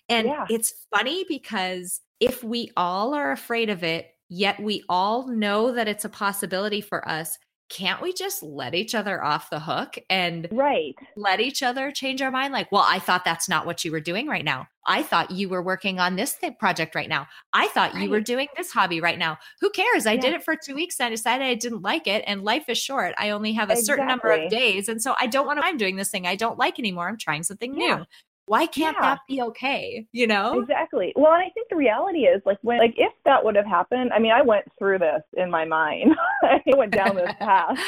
[0.09, 0.45] And yeah.
[0.49, 5.87] it's funny because if we all are afraid of it, yet we all know that
[5.87, 7.37] it's a possibility for us,
[7.71, 10.93] can't we just let each other off the hook and right.
[11.15, 12.53] let each other change our mind?
[12.53, 14.67] Like well i thought that's not what you were doing right now.
[14.85, 17.27] I thought you were working on this project right now.
[17.53, 18.03] I thought right.
[18.03, 19.37] you were doing this hobby right now.
[19.61, 20.05] Who cares?
[20.07, 20.21] I yeah.
[20.21, 22.77] did it for two weeks and i decided i didn't like it and life is
[22.77, 23.13] short.
[23.17, 23.85] I only have a exactly.
[23.85, 26.35] certain number of days and so i don't want to i'm doing this thing i
[26.35, 27.07] don't like anymore.
[27.07, 27.95] I'm trying something yeah.
[27.95, 28.05] new
[28.51, 29.15] why can't yeah.
[29.15, 30.59] that be okay you know?
[30.59, 31.13] Exactly.
[31.15, 34.11] Well and i think the reality is like when like if that would have happened
[34.13, 36.13] i mean i went through this in my mind.
[36.43, 37.77] I went down this path.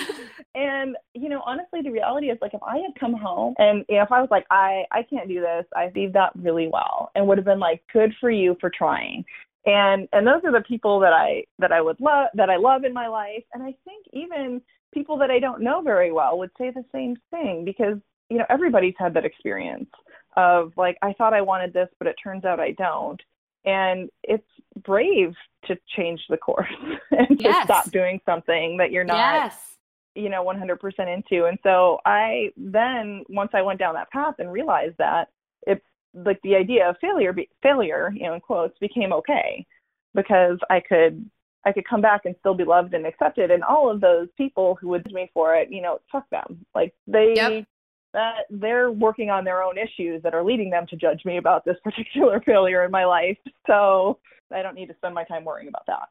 [0.55, 3.95] And you know honestly the reality is like if i had come home and you
[3.95, 5.65] know, if i was like i i can't do this.
[5.75, 9.25] I did that really well and would have been like good for you for trying.
[9.65, 12.83] And and those are the people that i that i would love that i love
[12.83, 13.43] in my life.
[13.53, 14.61] And i think even
[14.93, 17.97] people that i don't know very well would say the same thing because
[18.29, 19.89] you know everybody's had that experience
[20.37, 23.21] of like I thought I wanted this, but it turns out I don't.
[23.65, 24.47] And it's
[24.83, 25.33] brave
[25.67, 26.67] to change the course
[27.11, 27.59] and yes.
[27.59, 29.77] to stop doing something that you're not yes.
[30.15, 31.45] you know 100% into.
[31.45, 35.29] And so I then once I went down that path and realized that
[35.65, 39.65] it's like the idea of failure be, failure, you know, in quotes became okay
[40.13, 41.29] because I could
[41.65, 43.49] I could come back and still be loved and accepted.
[43.49, 46.65] And all of those people who would me for it, you know, fuck them.
[46.75, 47.65] Like they yep
[48.13, 51.65] that they're working on their own issues that are leading them to judge me about
[51.65, 53.37] this particular failure in my life.
[53.67, 54.19] So
[54.51, 56.09] I don't need to spend my time worrying about that.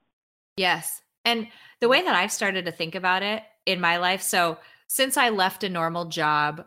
[0.56, 1.00] Yes.
[1.24, 1.46] And
[1.80, 5.28] the way that I've started to think about it in my life, so since I
[5.28, 6.66] left a normal job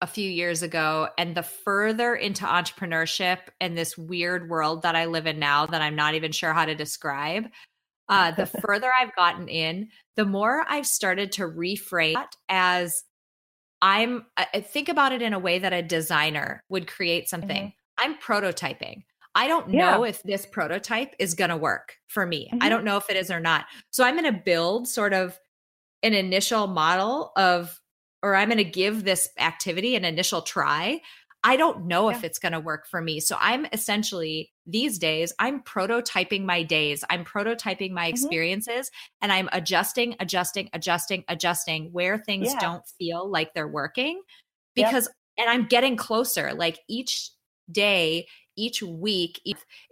[0.00, 5.06] a few years ago and the further into entrepreneurship and this weird world that I
[5.06, 7.46] live in now that I'm not even sure how to describe,
[8.08, 13.02] uh, the further I've gotten in, the more I've started to reframe as
[13.82, 17.64] I'm I think about it in a way that a designer would create something.
[17.66, 18.12] Mm-hmm.
[18.12, 19.04] I'm prototyping.
[19.34, 19.92] I don't yeah.
[19.92, 22.48] know if this prototype is going to work for me.
[22.52, 22.62] Mm-hmm.
[22.62, 23.66] I don't know if it is or not.
[23.90, 25.38] So I'm going to build sort of
[26.02, 27.80] an initial model of
[28.22, 31.00] or I'm going to give this activity an initial try
[31.46, 32.16] I don't know yeah.
[32.16, 33.20] if it's going to work for me.
[33.20, 38.10] So I'm essentially these days, I'm prototyping my days, I'm prototyping my mm-hmm.
[38.10, 38.90] experiences,
[39.22, 42.58] and I'm adjusting, adjusting, adjusting, adjusting where things yeah.
[42.58, 44.20] don't feel like they're working
[44.74, 46.52] because, and I'm getting closer.
[46.52, 47.30] Like each
[47.70, 49.40] day, each week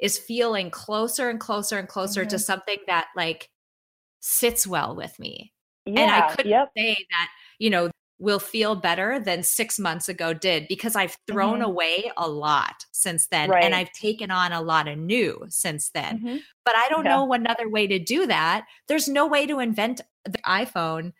[0.02, 2.30] is feeling closer and closer and closer mm-hmm.
[2.30, 3.48] to something that like
[4.18, 5.52] sits well with me.
[5.86, 6.70] Yeah, and I couldn't yep.
[6.76, 7.28] say that,
[7.60, 11.64] you know, will feel better than six months ago did because I've thrown mm-hmm.
[11.64, 13.64] away a lot since then right.
[13.64, 16.18] and I've taken on a lot of new since then.
[16.18, 16.36] Mm-hmm.
[16.64, 17.16] But I don't yeah.
[17.16, 18.66] know another way to do that.
[18.88, 21.12] There's no way to invent the iPhone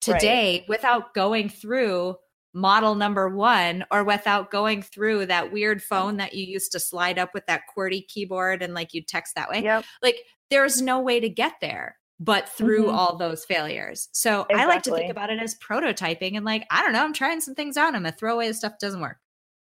[0.00, 0.68] today right.
[0.68, 2.16] without going through
[2.54, 7.18] model number one or without going through that weird phone that you used to slide
[7.18, 9.62] up with that QWERTY keyboard and like you text that way.
[9.62, 9.84] Yep.
[10.02, 10.16] Like
[10.50, 12.96] there's no way to get there but through mm-hmm.
[12.96, 14.08] all those failures.
[14.12, 14.60] So exactly.
[14.60, 17.40] I like to think about it as prototyping and like, I don't know, I'm trying
[17.40, 17.94] some things out.
[17.94, 19.18] I'm gonna throw away the stuff doesn't work.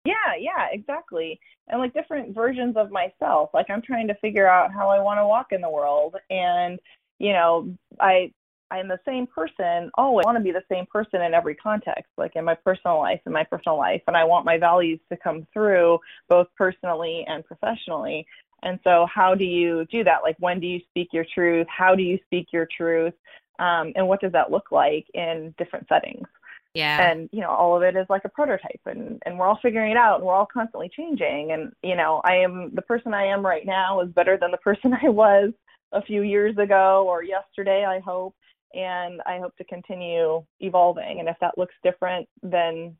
[0.05, 1.38] Yeah, yeah, exactly.
[1.68, 3.51] And like different versions of myself.
[3.55, 6.16] Like I'm trying to figure out how I want to walk in the world.
[6.31, 6.81] And,
[7.18, 8.33] you know, I
[8.73, 12.11] I'm the same person always I want to be the same person in every context,
[12.16, 14.03] like in my personal life, in my personal life.
[14.07, 18.27] And I want my values to come through both personally and professionally.
[18.62, 20.22] And so, how do you do that?
[20.22, 21.66] Like, when do you speak your truth?
[21.68, 23.14] How do you speak your truth?
[23.59, 26.27] Um, and what does that look like in different settings?
[26.75, 27.11] Yeah.
[27.11, 29.92] And, you know, all of it is like a prototype and, and we're all figuring
[29.92, 31.53] it out and we're all constantly changing.
[31.53, 34.57] And, you know, I am the person I am right now is better than the
[34.59, 35.51] person I was
[35.92, 38.35] a few years ago or yesterday, I hope.
[38.75, 41.20] And I hope to continue evolving.
[41.20, 42.96] And if that looks different than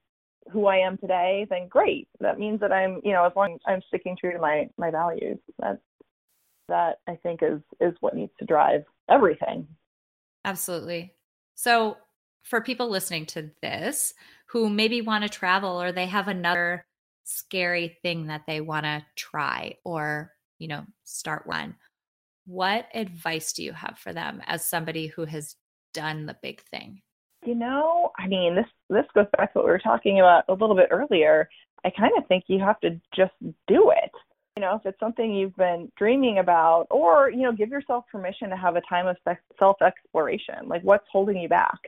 [0.51, 2.09] who I am today, then great.
[2.21, 4.91] That means that I'm, you know, as long as I'm sticking true to my my
[4.91, 5.81] values, that
[6.69, 9.67] that I think is is what needs to drive everything.
[10.45, 11.15] Absolutely.
[11.55, 11.97] So,
[12.43, 14.15] for people listening to this
[14.47, 16.87] who maybe want to travel or they have another
[17.25, 21.77] scary thing that they want to try or, you know, start one,
[22.47, 25.55] what advice do you have for them as somebody who has
[25.95, 27.01] done the big thing?
[27.45, 30.53] You know, I mean, this this goes back to what we were talking about a
[30.53, 31.49] little bit earlier.
[31.85, 33.33] I kind of think you have to just
[33.67, 34.11] do it.
[34.57, 38.51] You know, if it's something you've been dreaming about, or you know, give yourself permission
[38.51, 39.17] to have a time of
[39.59, 40.69] self exploration.
[40.69, 41.81] Like, what's holding you back?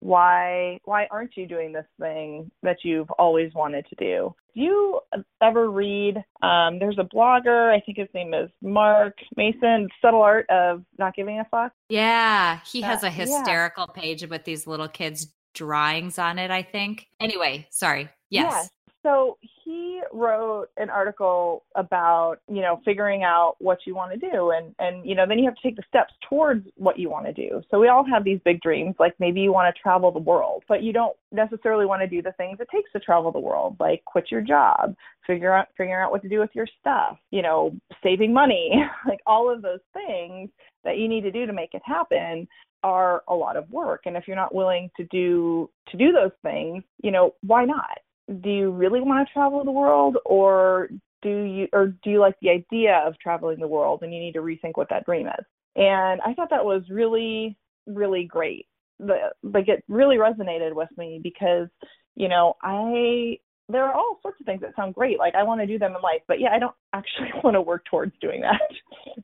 [0.00, 4.34] Why why aren't you doing this thing that you've always wanted to do?
[4.54, 5.00] Do you
[5.42, 6.16] ever read?
[6.42, 11.14] Um, there's a blogger, I think his name is Mark Manson Subtle Art of Not
[11.14, 11.72] Giving a Fuck.
[11.88, 14.02] Yeah, he has a hysterical yeah.
[14.02, 17.06] page with these little kids' drawings on it, I think.
[17.20, 18.08] Anyway, sorry.
[18.30, 18.70] Yes.
[19.02, 24.50] So he wrote an article about, you know, figuring out what you want to do
[24.50, 27.26] and and you know, then you have to take the steps towards what you want
[27.26, 27.62] to do.
[27.70, 30.64] So we all have these big dreams like maybe you want to travel the world,
[30.68, 33.76] but you don't necessarily want to do the things it takes to travel the world,
[33.80, 34.94] like quit your job,
[35.26, 38.72] figure out figuring out what to do with your stuff, you know, saving money,
[39.08, 40.50] like all of those things
[40.84, 42.46] that you need to do to make it happen
[42.82, 46.30] are a lot of work and if you're not willing to do to do those
[46.42, 47.98] things you know why not
[48.40, 50.88] do you really want to travel the world or
[51.22, 54.32] do you or do you like the idea of traveling the world and you need
[54.32, 55.44] to rethink what that dream is?
[55.76, 57.56] And i thought that was really
[57.86, 58.66] really great.
[58.98, 61.68] The like it really resonated with me because
[62.16, 63.38] you know i
[63.70, 65.18] there are all sorts of things that sound great.
[65.18, 67.60] Like I want to do them in life, but yeah, I don't actually want to
[67.60, 68.60] work towards doing that.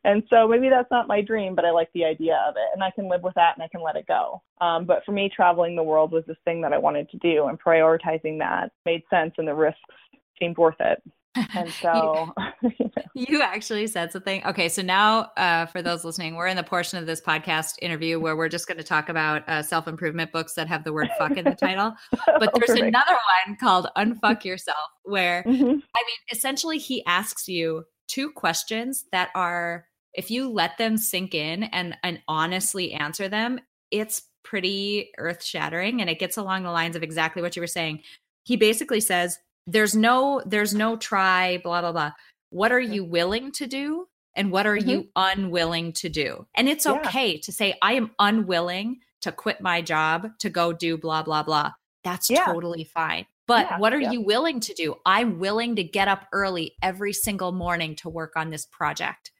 [0.04, 2.82] and so maybe that's not my dream, but I like the idea of it and
[2.82, 4.42] I can live with that and I can let it go.
[4.60, 7.46] Um, but for me, traveling the world was this thing that I wanted to do
[7.46, 9.80] and prioritizing that made sense and the risks
[10.38, 11.02] seemed worth it.
[11.54, 12.32] And so
[12.62, 14.44] you, you actually said something.
[14.44, 18.18] Okay, so now uh, for those listening, we're in the portion of this podcast interview
[18.20, 21.08] where we're just going to talk about uh, self improvement books that have the word
[21.18, 21.94] fuck in the title.
[22.38, 22.88] But there's Perfect.
[22.88, 23.16] another
[23.46, 25.62] one called Unfuck Yourself, where mm-hmm.
[25.62, 31.34] I mean, essentially, he asks you two questions that are, if you let them sink
[31.34, 33.58] in and, and honestly answer them,
[33.90, 36.00] it's pretty earth shattering.
[36.00, 38.02] And it gets along the lines of exactly what you were saying.
[38.44, 42.12] He basically says, there's no there's no try blah blah blah.
[42.50, 44.88] What are you willing to do and what are mm-hmm.
[44.88, 46.46] you unwilling to do?
[46.54, 47.40] And it's okay yeah.
[47.42, 51.72] to say i am unwilling to quit my job to go do blah blah blah.
[52.04, 52.44] That's yeah.
[52.44, 53.26] totally fine.
[53.48, 54.96] But yeah, what are you willing to do?
[55.04, 59.30] I'm willing to get up early every single morning to work on this project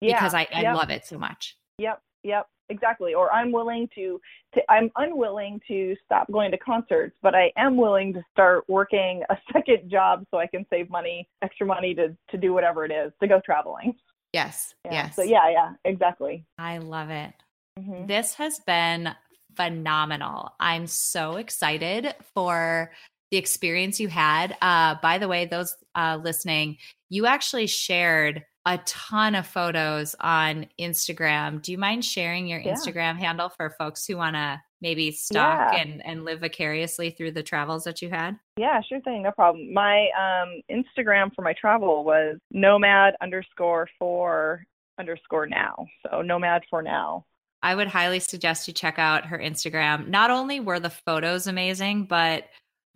[0.00, 1.56] because i, I love it so much.
[1.78, 2.00] Yep.
[2.22, 3.14] Yep exactly.
[3.14, 4.20] Or i'm willing to,
[4.54, 9.22] to i'm unwilling to stop going to concerts but i am willing to start working
[9.30, 12.92] a second job so i can save money extra money to to do whatever it
[12.92, 13.94] is to go traveling.
[14.32, 14.92] Yes yeah.
[14.92, 15.16] yes.
[15.16, 16.44] So yeah yeah exactly.
[16.58, 17.32] I love it.
[17.78, 18.06] Mm-hmm.
[18.06, 19.14] this has been
[19.54, 20.52] phenomenal.
[20.60, 22.90] I'm so excited for
[23.30, 26.76] the experience you had uh by the way those uh listening
[27.08, 31.62] you actually shared a ton of photos on Instagram.
[31.62, 32.74] Do you mind sharing your yeah.
[32.74, 35.80] Instagram handle for folks who want to maybe stalk yeah.
[35.80, 38.36] and, and live vicariously through the travels that you had?
[38.58, 39.22] Yeah, sure thing.
[39.22, 39.72] No problem.
[39.72, 44.64] My um, Instagram for my travel was nomad underscore for
[44.98, 45.86] underscore now.
[46.10, 47.24] So nomad for now.
[47.62, 50.08] I would highly suggest you check out her Instagram.
[50.08, 52.44] Not only were the photos amazing, but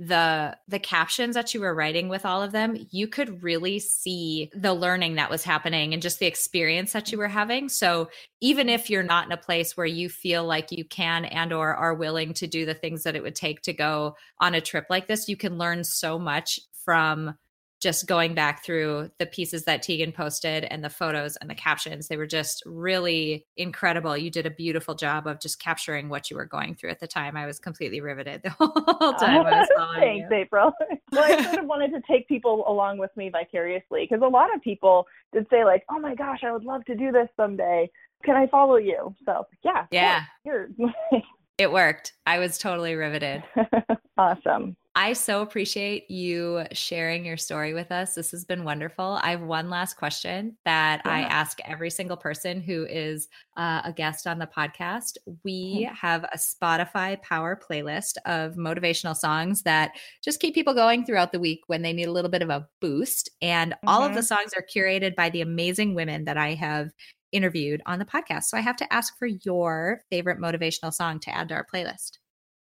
[0.00, 4.50] the the captions that you were writing with all of them you could really see
[4.54, 7.68] the learning that was happening and just the experience that you were having.
[7.68, 8.08] So
[8.40, 11.74] even if you're not in a place where you feel like you can and or
[11.74, 14.86] are willing to do the things that it would take to go on a trip
[14.88, 17.34] like this you can learn so much from
[17.80, 22.08] just going back through the pieces that Tegan posted and the photos and the captions,
[22.08, 24.16] they were just really incredible.
[24.16, 27.06] You did a beautiful job of just capturing what you were going through at the
[27.06, 27.38] time.
[27.38, 28.70] I was completely riveted the whole
[29.14, 29.46] time.
[29.46, 29.68] I was
[29.98, 30.36] Thanks, you.
[30.36, 30.72] April.
[31.12, 34.54] well, I sort of wanted to take people along with me vicariously because a lot
[34.54, 37.90] of people did say like, "Oh my gosh, I would love to do this someday.
[38.24, 40.24] Can I follow you?" So yeah, yeah,
[41.56, 42.12] it worked.
[42.26, 43.42] I was totally riveted.
[44.18, 44.76] awesome.
[44.96, 48.14] I so appreciate you sharing your story with us.
[48.14, 49.20] This has been wonderful.
[49.22, 51.12] I have one last question that yeah.
[51.12, 55.16] I ask every single person who is uh, a guest on the podcast.
[55.44, 55.94] We mm-hmm.
[55.94, 59.92] have a Spotify power playlist of motivational songs that
[60.24, 62.66] just keep people going throughout the week when they need a little bit of a
[62.80, 63.30] boost.
[63.40, 63.88] And mm-hmm.
[63.88, 64.26] all of the mm-hmm.
[64.26, 66.90] songs are curated by the amazing women that I have
[67.30, 68.44] interviewed on the podcast.
[68.44, 72.18] So I have to ask for your favorite motivational song to add to our playlist.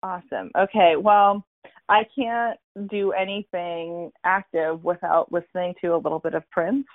[0.02, 0.50] Awesome.
[0.58, 0.96] Okay.
[0.96, 1.46] Well,
[1.88, 2.58] I can't
[2.90, 6.86] do anything active without listening to a little bit of Prince.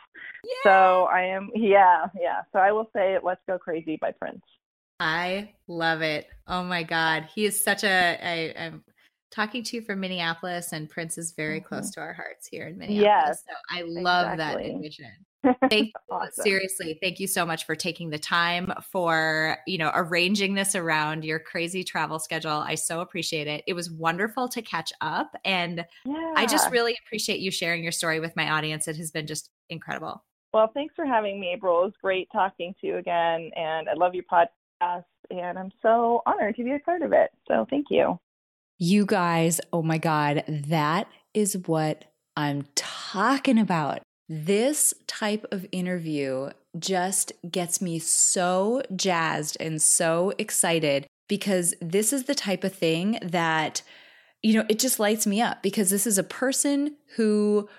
[0.43, 0.51] Yeah.
[0.63, 2.41] So I am, yeah, yeah.
[2.53, 4.41] So I will say Let's Go Crazy by Prince.
[4.99, 6.27] I love it.
[6.47, 7.27] Oh my God.
[7.33, 8.83] He is such a, I, I'm
[9.29, 11.67] talking to you from Minneapolis, and Prince is very mm-hmm.
[11.67, 13.03] close to our hearts here in Minneapolis.
[13.03, 13.43] Yes.
[13.47, 14.63] So I love exactly.
[14.63, 15.11] that admission.
[15.70, 16.43] Thank awesome.
[16.43, 16.98] seriously.
[17.02, 21.39] Thank you so much for taking the time for, you know, arranging this around your
[21.39, 22.52] crazy travel schedule.
[22.52, 23.64] I so appreciate it.
[23.68, 26.34] It was wonderful to catch up and yeah.
[26.36, 28.88] I just really appreciate you sharing your story with my audience.
[28.88, 30.24] It has been just incredible.
[30.54, 31.82] Well, thanks for having me, April.
[31.82, 36.22] It was great talking to you again and I love your podcast and I'm so
[36.26, 37.32] honored to be a part of it.
[37.48, 38.20] So, thank you.
[38.80, 44.02] You guys, oh my god, that is what I'm talking about.
[44.30, 52.25] This type of interview just gets me so jazzed and so excited because this is
[52.25, 53.82] the type of thing that,
[54.41, 57.69] you know, it just lights me up because this is a person who,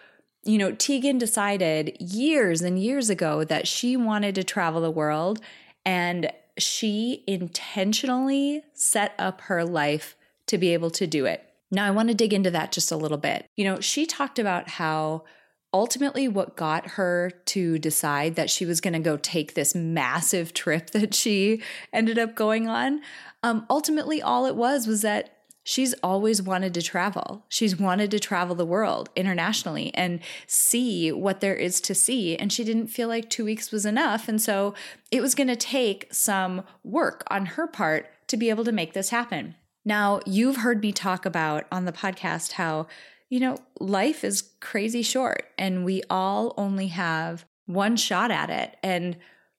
[0.44, 5.40] you know, Tegan decided years and years ago that she wanted to travel the world
[5.84, 11.44] and she intentionally set up her life to be able to do it.
[11.70, 13.46] Now, I want to dig into that just a little bit.
[13.54, 15.24] You know, she talked about how
[15.72, 20.54] ultimately what got her to decide that she was going to go take this massive
[20.54, 21.62] trip that she
[21.92, 23.00] ended up going on
[23.42, 25.38] um, ultimately all it was was that
[25.68, 27.44] she's always wanted to travel.
[27.50, 32.50] She's wanted to travel the world internationally and see what there is to see and
[32.50, 34.74] she didn't feel like two weeks was enough and so
[35.10, 38.94] it was going to take some work on her part to be able to make
[38.94, 39.56] this happen.
[39.84, 42.86] Now you've heard me talk about on the podcast how
[43.30, 48.76] you know, life is crazy short and we all only have one shot at it.
[48.82, 49.16] And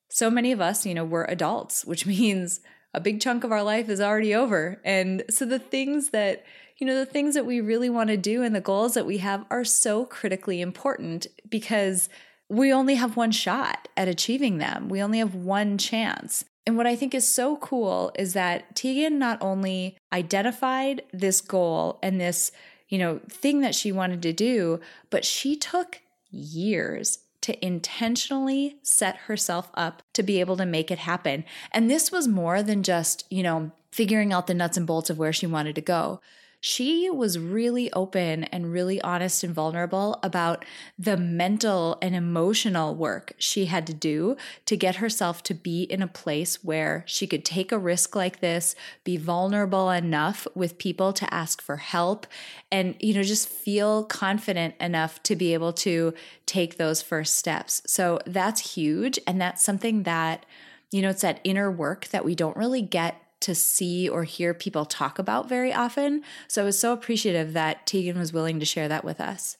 [0.08, 2.60] so many of us, you know, we're adults, which means
[2.92, 4.80] a big chunk of our life is already over.
[4.84, 6.44] And so the things that,
[6.78, 9.18] you know, the things that we really want to do and the goals that we
[9.18, 12.08] have are so critically important because
[12.48, 14.88] we only have one shot at achieving them.
[14.88, 16.44] We only have one chance.
[16.66, 22.00] And what I think is so cool is that Tegan not only identified this goal
[22.02, 22.50] and this
[22.90, 29.16] you know, thing that she wanted to do, but she took years to intentionally set
[29.16, 31.44] herself up to be able to make it happen.
[31.72, 35.18] And this was more than just, you know, figuring out the nuts and bolts of
[35.18, 36.20] where she wanted to go
[36.60, 40.64] she was really open and really honest and vulnerable about
[40.98, 44.36] the mental and emotional work she had to do
[44.66, 48.40] to get herself to be in a place where she could take a risk like
[48.40, 52.26] this, be vulnerable enough with people to ask for help,
[52.70, 56.12] and, you know, just feel confident enough to be able to
[56.46, 57.82] take those first steps.
[57.86, 59.18] So that's huge.
[59.26, 60.44] And that's something that,
[60.90, 64.54] you know, it's that inner work that we don't really get to see or hear
[64.54, 66.22] people talk about very often.
[66.48, 69.56] So I was so appreciative that Tegan was willing to share that with us.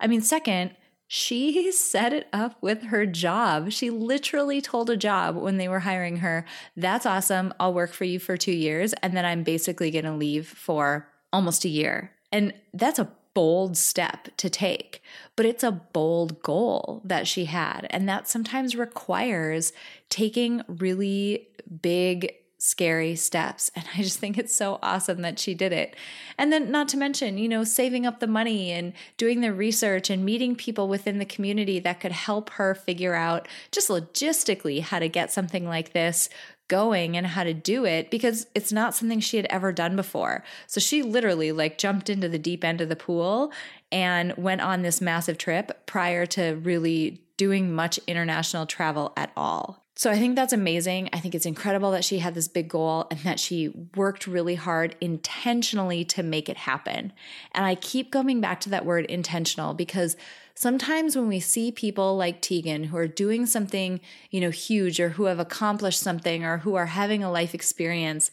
[0.00, 0.72] I mean, second,
[1.06, 3.72] she set it up with her job.
[3.72, 6.44] She literally told a job when they were hiring her,
[6.76, 7.52] That's awesome.
[7.58, 8.92] I'll work for you for two years.
[8.94, 12.12] And then I'm basically going to leave for almost a year.
[12.32, 15.00] And that's a bold step to take,
[15.36, 17.86] but it's a bold goal that she had.
[17.90, 19.72] And that sometimes requires
[20.08, 21.46] taking really
[21.80, 23.70] big scary steps.
[23.78, 25.94] And I just think it's so awesome that she did it.
[26.36, 30.10] And then, not to mention, you know, saving up the money and doing the research
[30.10, 34.98] and meeting people within the community that could help her figure out just logistically how
[34.98, 36.28] to get something like this
[36.68, 40.44] going and how to do it because it's not something she had ever done before.
[40.66, 43.52] So she literally like jumped into the deep end of the pool
[43.90, 49.87] and went on this massive trip prior to really doing much international travel at all.
[49.98, 51.10] So I think that's amazing.
[51.12, 54.54] I think it's incredible that she had this big goal and that she worked really
[54.54, 57.12] hard intentionally to make it happen.
[57.50, 60.16] And I keep coming back to that word intentional because
[60.54, 63.98] sometimes when we see people like Tegan who are doing something,
[64.30, 68.30] you know, huge or who have accomplished something or who are having a life experience,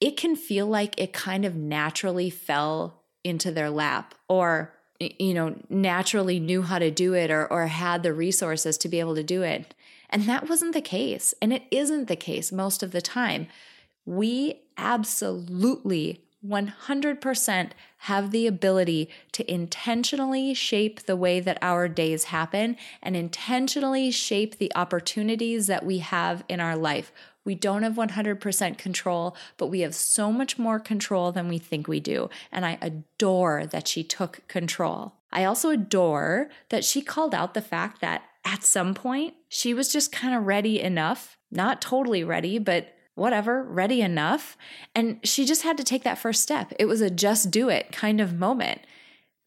[0.00, 5.56] it can feel like it kind of naturally fell into their lap or you know
[5.70, 9.22] naturally knew how to do it or or had the resources to be able to
[9.22, 9.74] do it
[10.10, 11.32] and that wasn't the case.
[11.40, 13.46] And it isn't the case most of the time.
[14.04, 22.76] We absolutely 100% have the ability to intentionally shape the way that our days happen
[23.02, 27.12] and intentionally shape the opportunities that we have in our life.
[27.44, 31.88] We don't have 100% control, but we have so much more control than we think
[31.88, 32.30] we do.
[32.50, 35.14] And I adore that she took control.
[35.32, 39.92] I also adore that she called out the fact that at some point, she was
[39.92, 44.56] just kind of ready enough, not totally ready, but whatever, ready enough.
[44.94, 46.72] And she just had to take that first step.
[46.78, 48.80] It was a just do it kind of moment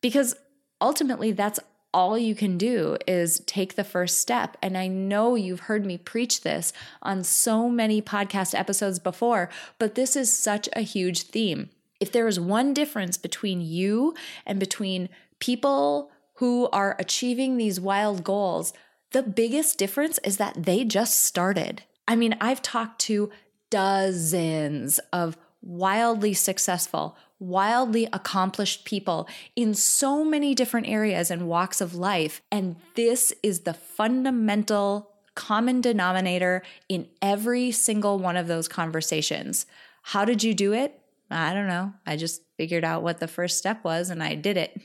[0.01, 0.35] because
[0.79, 1.59] ultimately that's
[1.93, 4.57] all you can do is take the first step.
[4.61, 9.95] And I know you've heard me preach this on so many podcast episodes before, but
[9.95, 11.69] this is such a huge theme.
[11.99, 14.15] If there is one difference between you
[14.45, 18.73] and between people who are achieving these wild goals,
[19.14, 21.84] the biggest difference is that they just started.
[22.07, 23.32] I mean, I've talked to
[23.70, 31.95] dozens of wildly successful, wildly accomplished people in so many different areas and walks of
[31.95, 32.41] life.
[32.51, 39.66] And this is the fundamental common denominator in every single one of those conversations.
[40.03, 40.99] How did you do it?
[41.32, 41.93] I don't know.
[42.05, 44.80] I just figured out what the first step was and I did it.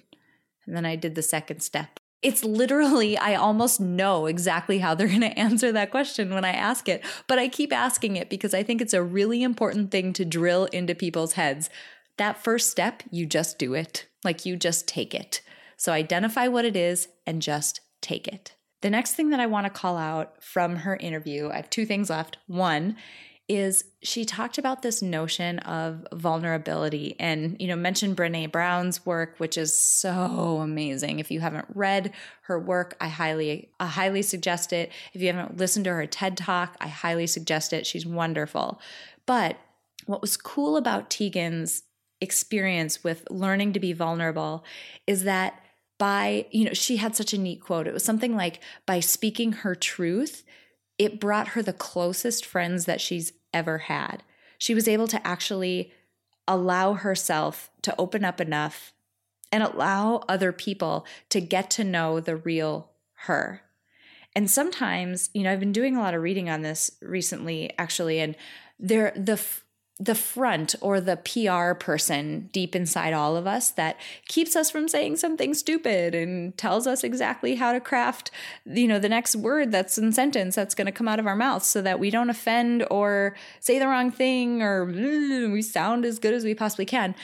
[0.67, 1.98] And then I did the second step.
[2.21, 6.53] It's literally, I almost know exactly how they're going to answer that question when I
[6.53, 10.13] ask it, but I keep asking it because I think it's a really important thing
[10.15, 11.71] to drill into people's heads.
[12.17, 14.07] That first step, you just do it.
[14.25, 15.41] Like you just take it.
[15.77, 18.55] So identify what it is and just take it.
[18.81, 21.87] The next thing that I want to call out from her interview, I have two
[21.87, 22.39] things left.
[22.47, 22.97] One
[23.49, 29.35] is she talked about this notion of vulnerability and you know mentioned Brené Brown's work
[29.39, 31.19] which is so amazing.
[31.19, 34.93] If you haven't read her work I highly I highly suggest it.
[35.15, 37.87] If you haven't listened to her TED talk I highly suggest it.
[37.87, 38.81] She's wonderful.
[39.25, 39.57] But
[40.05, 41.85] what was cool about Tegan's
[42.21, 44.65] experience with learning to be vulnerable
[45.07, 45.59] is that
[45.99, 47.87] by you know she had such a neat quote.
[47.87, 50.45] It was something like by speaking her truth
[50.99, 54.23] it brought her the closest friends that she's ever had.
[54.59, 55.93] She was able to actually
[56.47, 58.93] allow herself to open up enough
[59.53, 62.91] and allow other people to get to know the real
[63.23, 63.63] her.
[64.35, 68.21] And sometimes, you know, I've been doing a lot of reading on this recently actually
[68.21, 68.37] and
[68.79, 69.41] there the
[70.01, 73.97] the front or the PR person deep inside all of us that
[74.29, 78.31] keeps us from saying something stupid and tells us exactly how to craft,
[78.65, 81.35] you know, the next word that's in sentence that's going to come out of our
[81.35, 86.05] mouths so that we don't offend or say the wrong thing or mm, we sound
[86.05, 87.17] as good as we possibly can.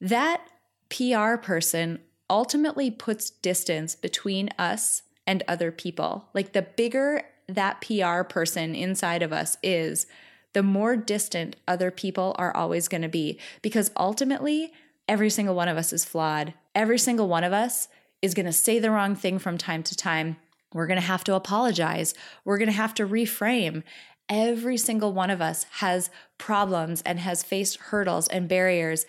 [0.00, 0.40] That
[0.88, 1.98] PR person
[2.30, 6.28] ultimately puts distance between us and other people.
[6.32, 10.06] Like the bigger that PR person inside of us is,
[10.52, 13.38] the more distant other people are always going to be.
[13.62, 14.72] Because ultimately,
[15.08, 16.54] every single one of us is flawed.
[16.74, 17.88] Every single one of us
[18.20, 20.36] is going to say the wrong thing from time to time.
[20.72, 22.14] We're going to have to apologize.
[22.44, 23.82] We're going to have to reframe.
[24.28, 29.04] Every single one of us has problems and has faced hurdles and barriers.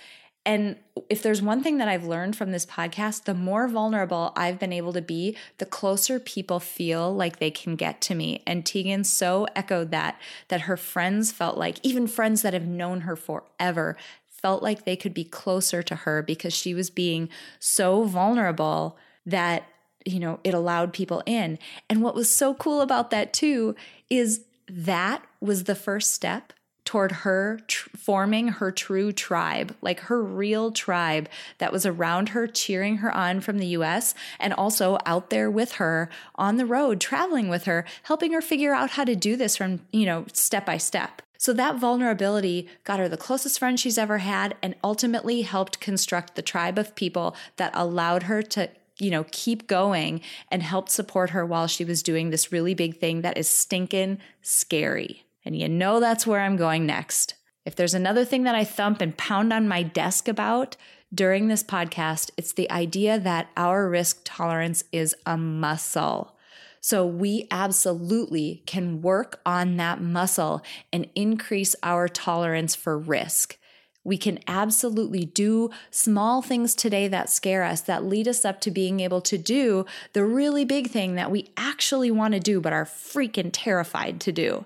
[0.45, 0.75] And
[1.09, 4.73] if there's one thing that I've learned from this podcast, the more vulnerable I've been
[4.73, 8.43] able to be, the closer people feel like they can get to me.
[8.45, 10.19] And Tegan so echoed that,
[10.49, 13.95] that her friends felt like, even friends that have known her forever,
[14.27, 17.29] felt like they could be closer to her because she was being
[17.59, 19.63] so vulnerable that,
[20.05, 21.57] you know, it allowed people in.
[21.89, 23.75] And what was so cool about that too
[24.09, 26.51] is that was the first step
[26.93, 31.27] toward her tr- forming her true tribe, like her real tribe
[31.57, 35.73] that was around her, cheering her on from the US, and also out there with
[35.73, 39.57] her on the road, traveling with her, helping her figure out how to do this
[39.57, 41.23] from, you know, step by step.
[41.39, 46.35] So that vulnerability got her the closest friend she's ever had and ultimately helped construct
[46.35, 48.69] the tribe of people that allowed her to
[48.99, 50.21] you know, keep going
[50.51, 54.19] and helped support her while she was doing this really big thing that is stinking
[54.43, 55.23] scary.
[55.45, 57.35] And you know that's where I'm going next.
[57.65, 60.75] If there's another thing that I thump and pound on my desk about
[61.13, 66.35] during this podcast, it's the idea that our risk tolerance is a muscle.
[66.81, 73.57] So we absolutely can work on that muscle and increase our tolerance for risk.
[74.03, 78.71] We can absolutely do small things today that scare us, that lead us up to
[78.71, 82.73] being able to do the really big thing that we actually want to do, but
[82.73, 84.65] are freaking terrified to do.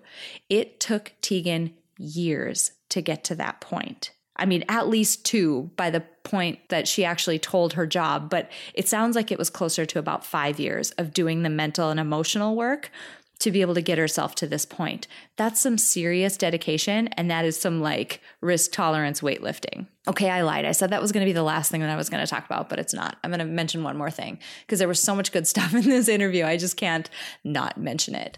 [0.50, 4.12] It took Tegan years to get to that point.
[4.38, 8.52] I mean, at least two by the point that she actually told her job, but
[8.74, 12.00] it sounds like it was closer to about five years of doing the mental and
[12.00, 12.92] emotional work
[13.40, 15.08] to be able to get herself to this point.
[15.36, 19.88] That's some serious dedication and that is some like risk tolerance weightlifting.
[20.08, 20.66] Okay, I lied.
[20.66, 22.30] I said that was going to be the last thing that I was going to
[22.30, 23.18] talk about, but it's not.
[23.24, 25.84] I'm going to mention one more thing because there was so much good stuff in
[25.84, 26.46] this interview.
[26.46, 27.10] I just can't
[27.44, 28.38] not mention it.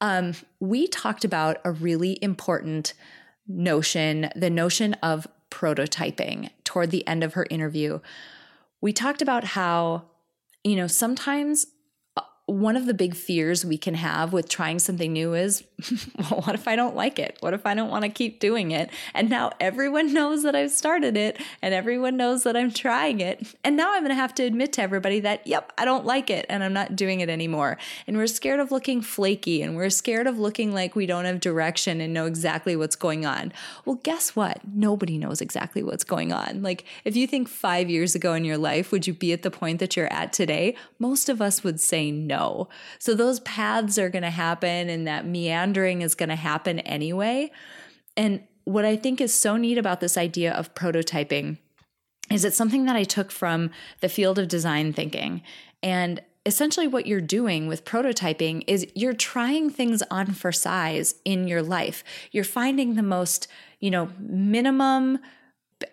[0.00, 2.94] Um, we talked about a really important
[3.46, 8.00] notion, the notion of prototyping toward the end of her interview.
[8.80, 10.04] We talked about how,
[10.64, 11.66] you know, sometimes
[12.50, 15.62] one of the big fears we can have with trying something new is,
[16.18, 17.36] well, what if I don't like it?
[17.40, 18.90] What if I don't want to keep doing it?
[19.14, 23.54] And now everyone knows that I've started it and everyone knows that I'm trying it.
[23.62, 26.28] And now I'm going to have to admit to everybody that, yep, I don't like
[26.28, 27.78] it and I'm not doing it anymore.
[28.06, 31.40] And we're scared of looking flaky and we're scared of looking like we don't have
[31.40, 33.52] direction and know exactly what's going on.
[33.84, 34.60] Well, guess what?
[34.74, 36.62] Nobody knows exactly what's going on.
[36.62, 39.50] Like, if you think five years ago in your life, would you be at the
[39.50, 40.74] point that you're at today?
[40.98, 42.39] Most of us would say no
[42.98, 47.50] So those paths are going to happen and that meandering is going to happen anyway.
[48.16, 51.58] And what I think is so neat about this idea of prototyping
[52.30, 53.70] is it's something that I took from
[54.00, 55.42] the field of design thinking.
[55.82, 61.46] And essentially what you're doing with prototyping is you're trying things on for size in
[61.46, 62.02] your life.
[62.30, 65.18] You're finding the most, you know, minimum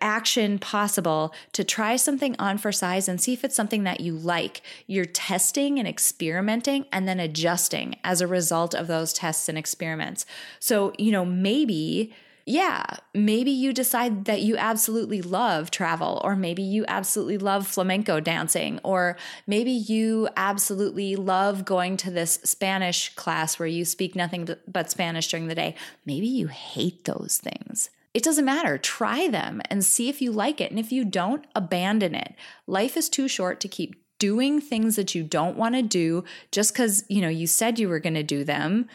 [0.00, 4.14] action possible to try something on for size and see if it's something that you
[4.14, 4.62] like.
[4.86, 10.26] You're testing and experimenting and then adjusting as a result of those tests and experiments.
[10.60, 12.12] So, you know, maybe
[12.48, 12.82] yeah,
[13.12, 18.80] maybe you decide that you absolutely love travel, or maybe you absolutely love flamenco dancing,
[18.82, 24.90] or maybe you absolutely love going to this Spanish class where you speak nothing but
[24.90, 25.74] Spanish during the day.
[26.06, 27.90] Maybe you hate those things.
[28.18, 28.78] It doesn't matter.
[28.78, 30.72] Try them and see if you like it.
[30.72, 32.34] And if you don't, abandon it.
[32.66, 36.74] Life is too short to keep doing things that you don't want to do just
[36.74, 38.88] cuz, you know, you said you were going to do them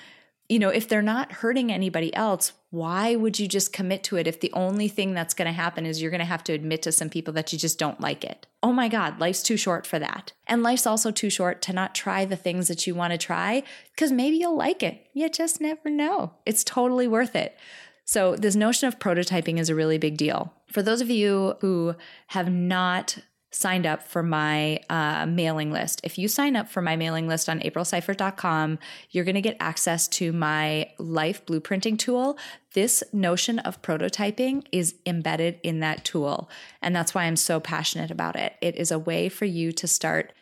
[0.49, 4.27] you know, if they're not hurting anybody else, why would you just commit to it
[4.27, 6.81] if the only thing that's going to happen is you're going to have to admit
[6.83, 8.45] to some people that you just don't like it?
[8.61, 10.33] Oh my God, life's too short for that.
[10.45, 13.63] And life's also too short to not try the things that you want to try
[13.95, 15.07] because maybe you'll like it.
[15.13, 16.33] You just never know.
[16.45, 17.57] It's totally worth it.
[18.05, 20.53] So, this notion of prototyping is a really big deal.
[20.71, 21.95] For those of you who
[22.27, 23.17] have not
[23.55, 26.01] signed up for my uh, mailing list.
[26.03, 28.79] If you sign up for my mailing list on aprilseifert.com,
[29.11, 32.37] you're going to get access to my life blueprinting tool.
[32.73, 36.49] This notion of prototyping is embedded in that tool.
[36.81, 38.53] And that's why I'm so passionate about it.
[38.61, 40.33] It is a way for you to start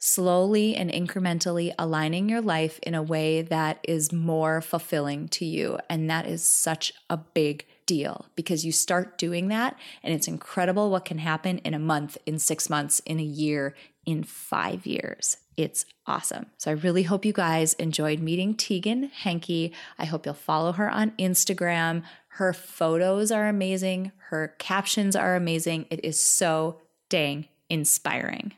[0.00, 5.78] slowly and incrementally aligning your life in a way that is more fulfilling to you.
[5.88, 10.90] And that is such a big deal because you start doing that and it's incredible
[10.90, 13.74] what can happen in a month, in six months, in a year,
[14.06, 15.36] in five years.
[15.56, 16.46] It's awesome.
[16.56, 19.72] So I really hope you guys enjoyed meeting Tegan Henke.
[19.98, 22.02] I hope you'll follow her on Instagram.
[22.34, 25.86] Her photos are amazing, her captions are amazing.
[25.90, 26.80] It is so
[27.10, 28.52] dang inspiring.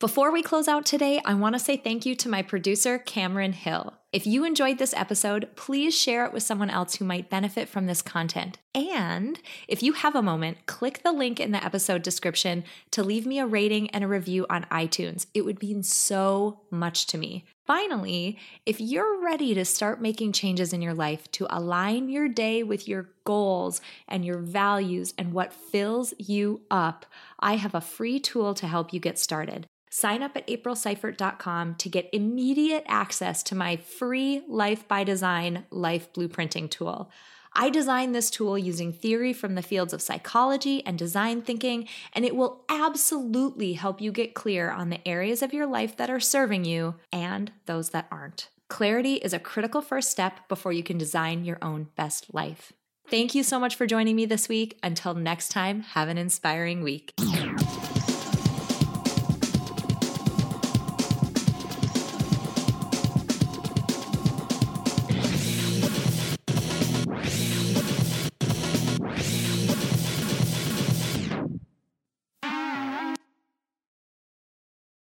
[0.00, 3.52] Before we close out today, I want to say thank you to my producer, Cameron
[3.52, 3.94] Hill.
[4.12, 7.86] If you enjoyed this episode, please share it with someone else who might benefit from
[7.86, 8.58] this content.
[8.76, 13.26] And if you have a moment, click the link in the episode description to leave
[13.26, 15.26] me a rating and a review on iTunes.
[15.34, 17.44] It would mean so much to me.
[17.66, 22.62] Finally, if you're ready to start making changes in your life to align your day
[22.62, 27.04] with your goals and your values and what fills you up,
[27.40, 29.66] I have a free tool to help you get started.
[29.90, 36.12] Sign up at aprilseifert.com to get immediate access to my free Life by Design life
[36.12, 37.10] blueprinting tool.
[37.52, 42.24] I designed this tool using theory from the fields of psychology and design thinking, and
[42.24, 46.20] it will absolutely help you get clear on the areas of your life that are
[46.20, 48.48] serving you and those that aren't.
[48.68, 52.72] Clarity is a critical first step before you can design your own best life.
[53.08, 54.78] Thank you so much for joining me this week.
[54.82, 57.14] Until next time, have an inspiring week.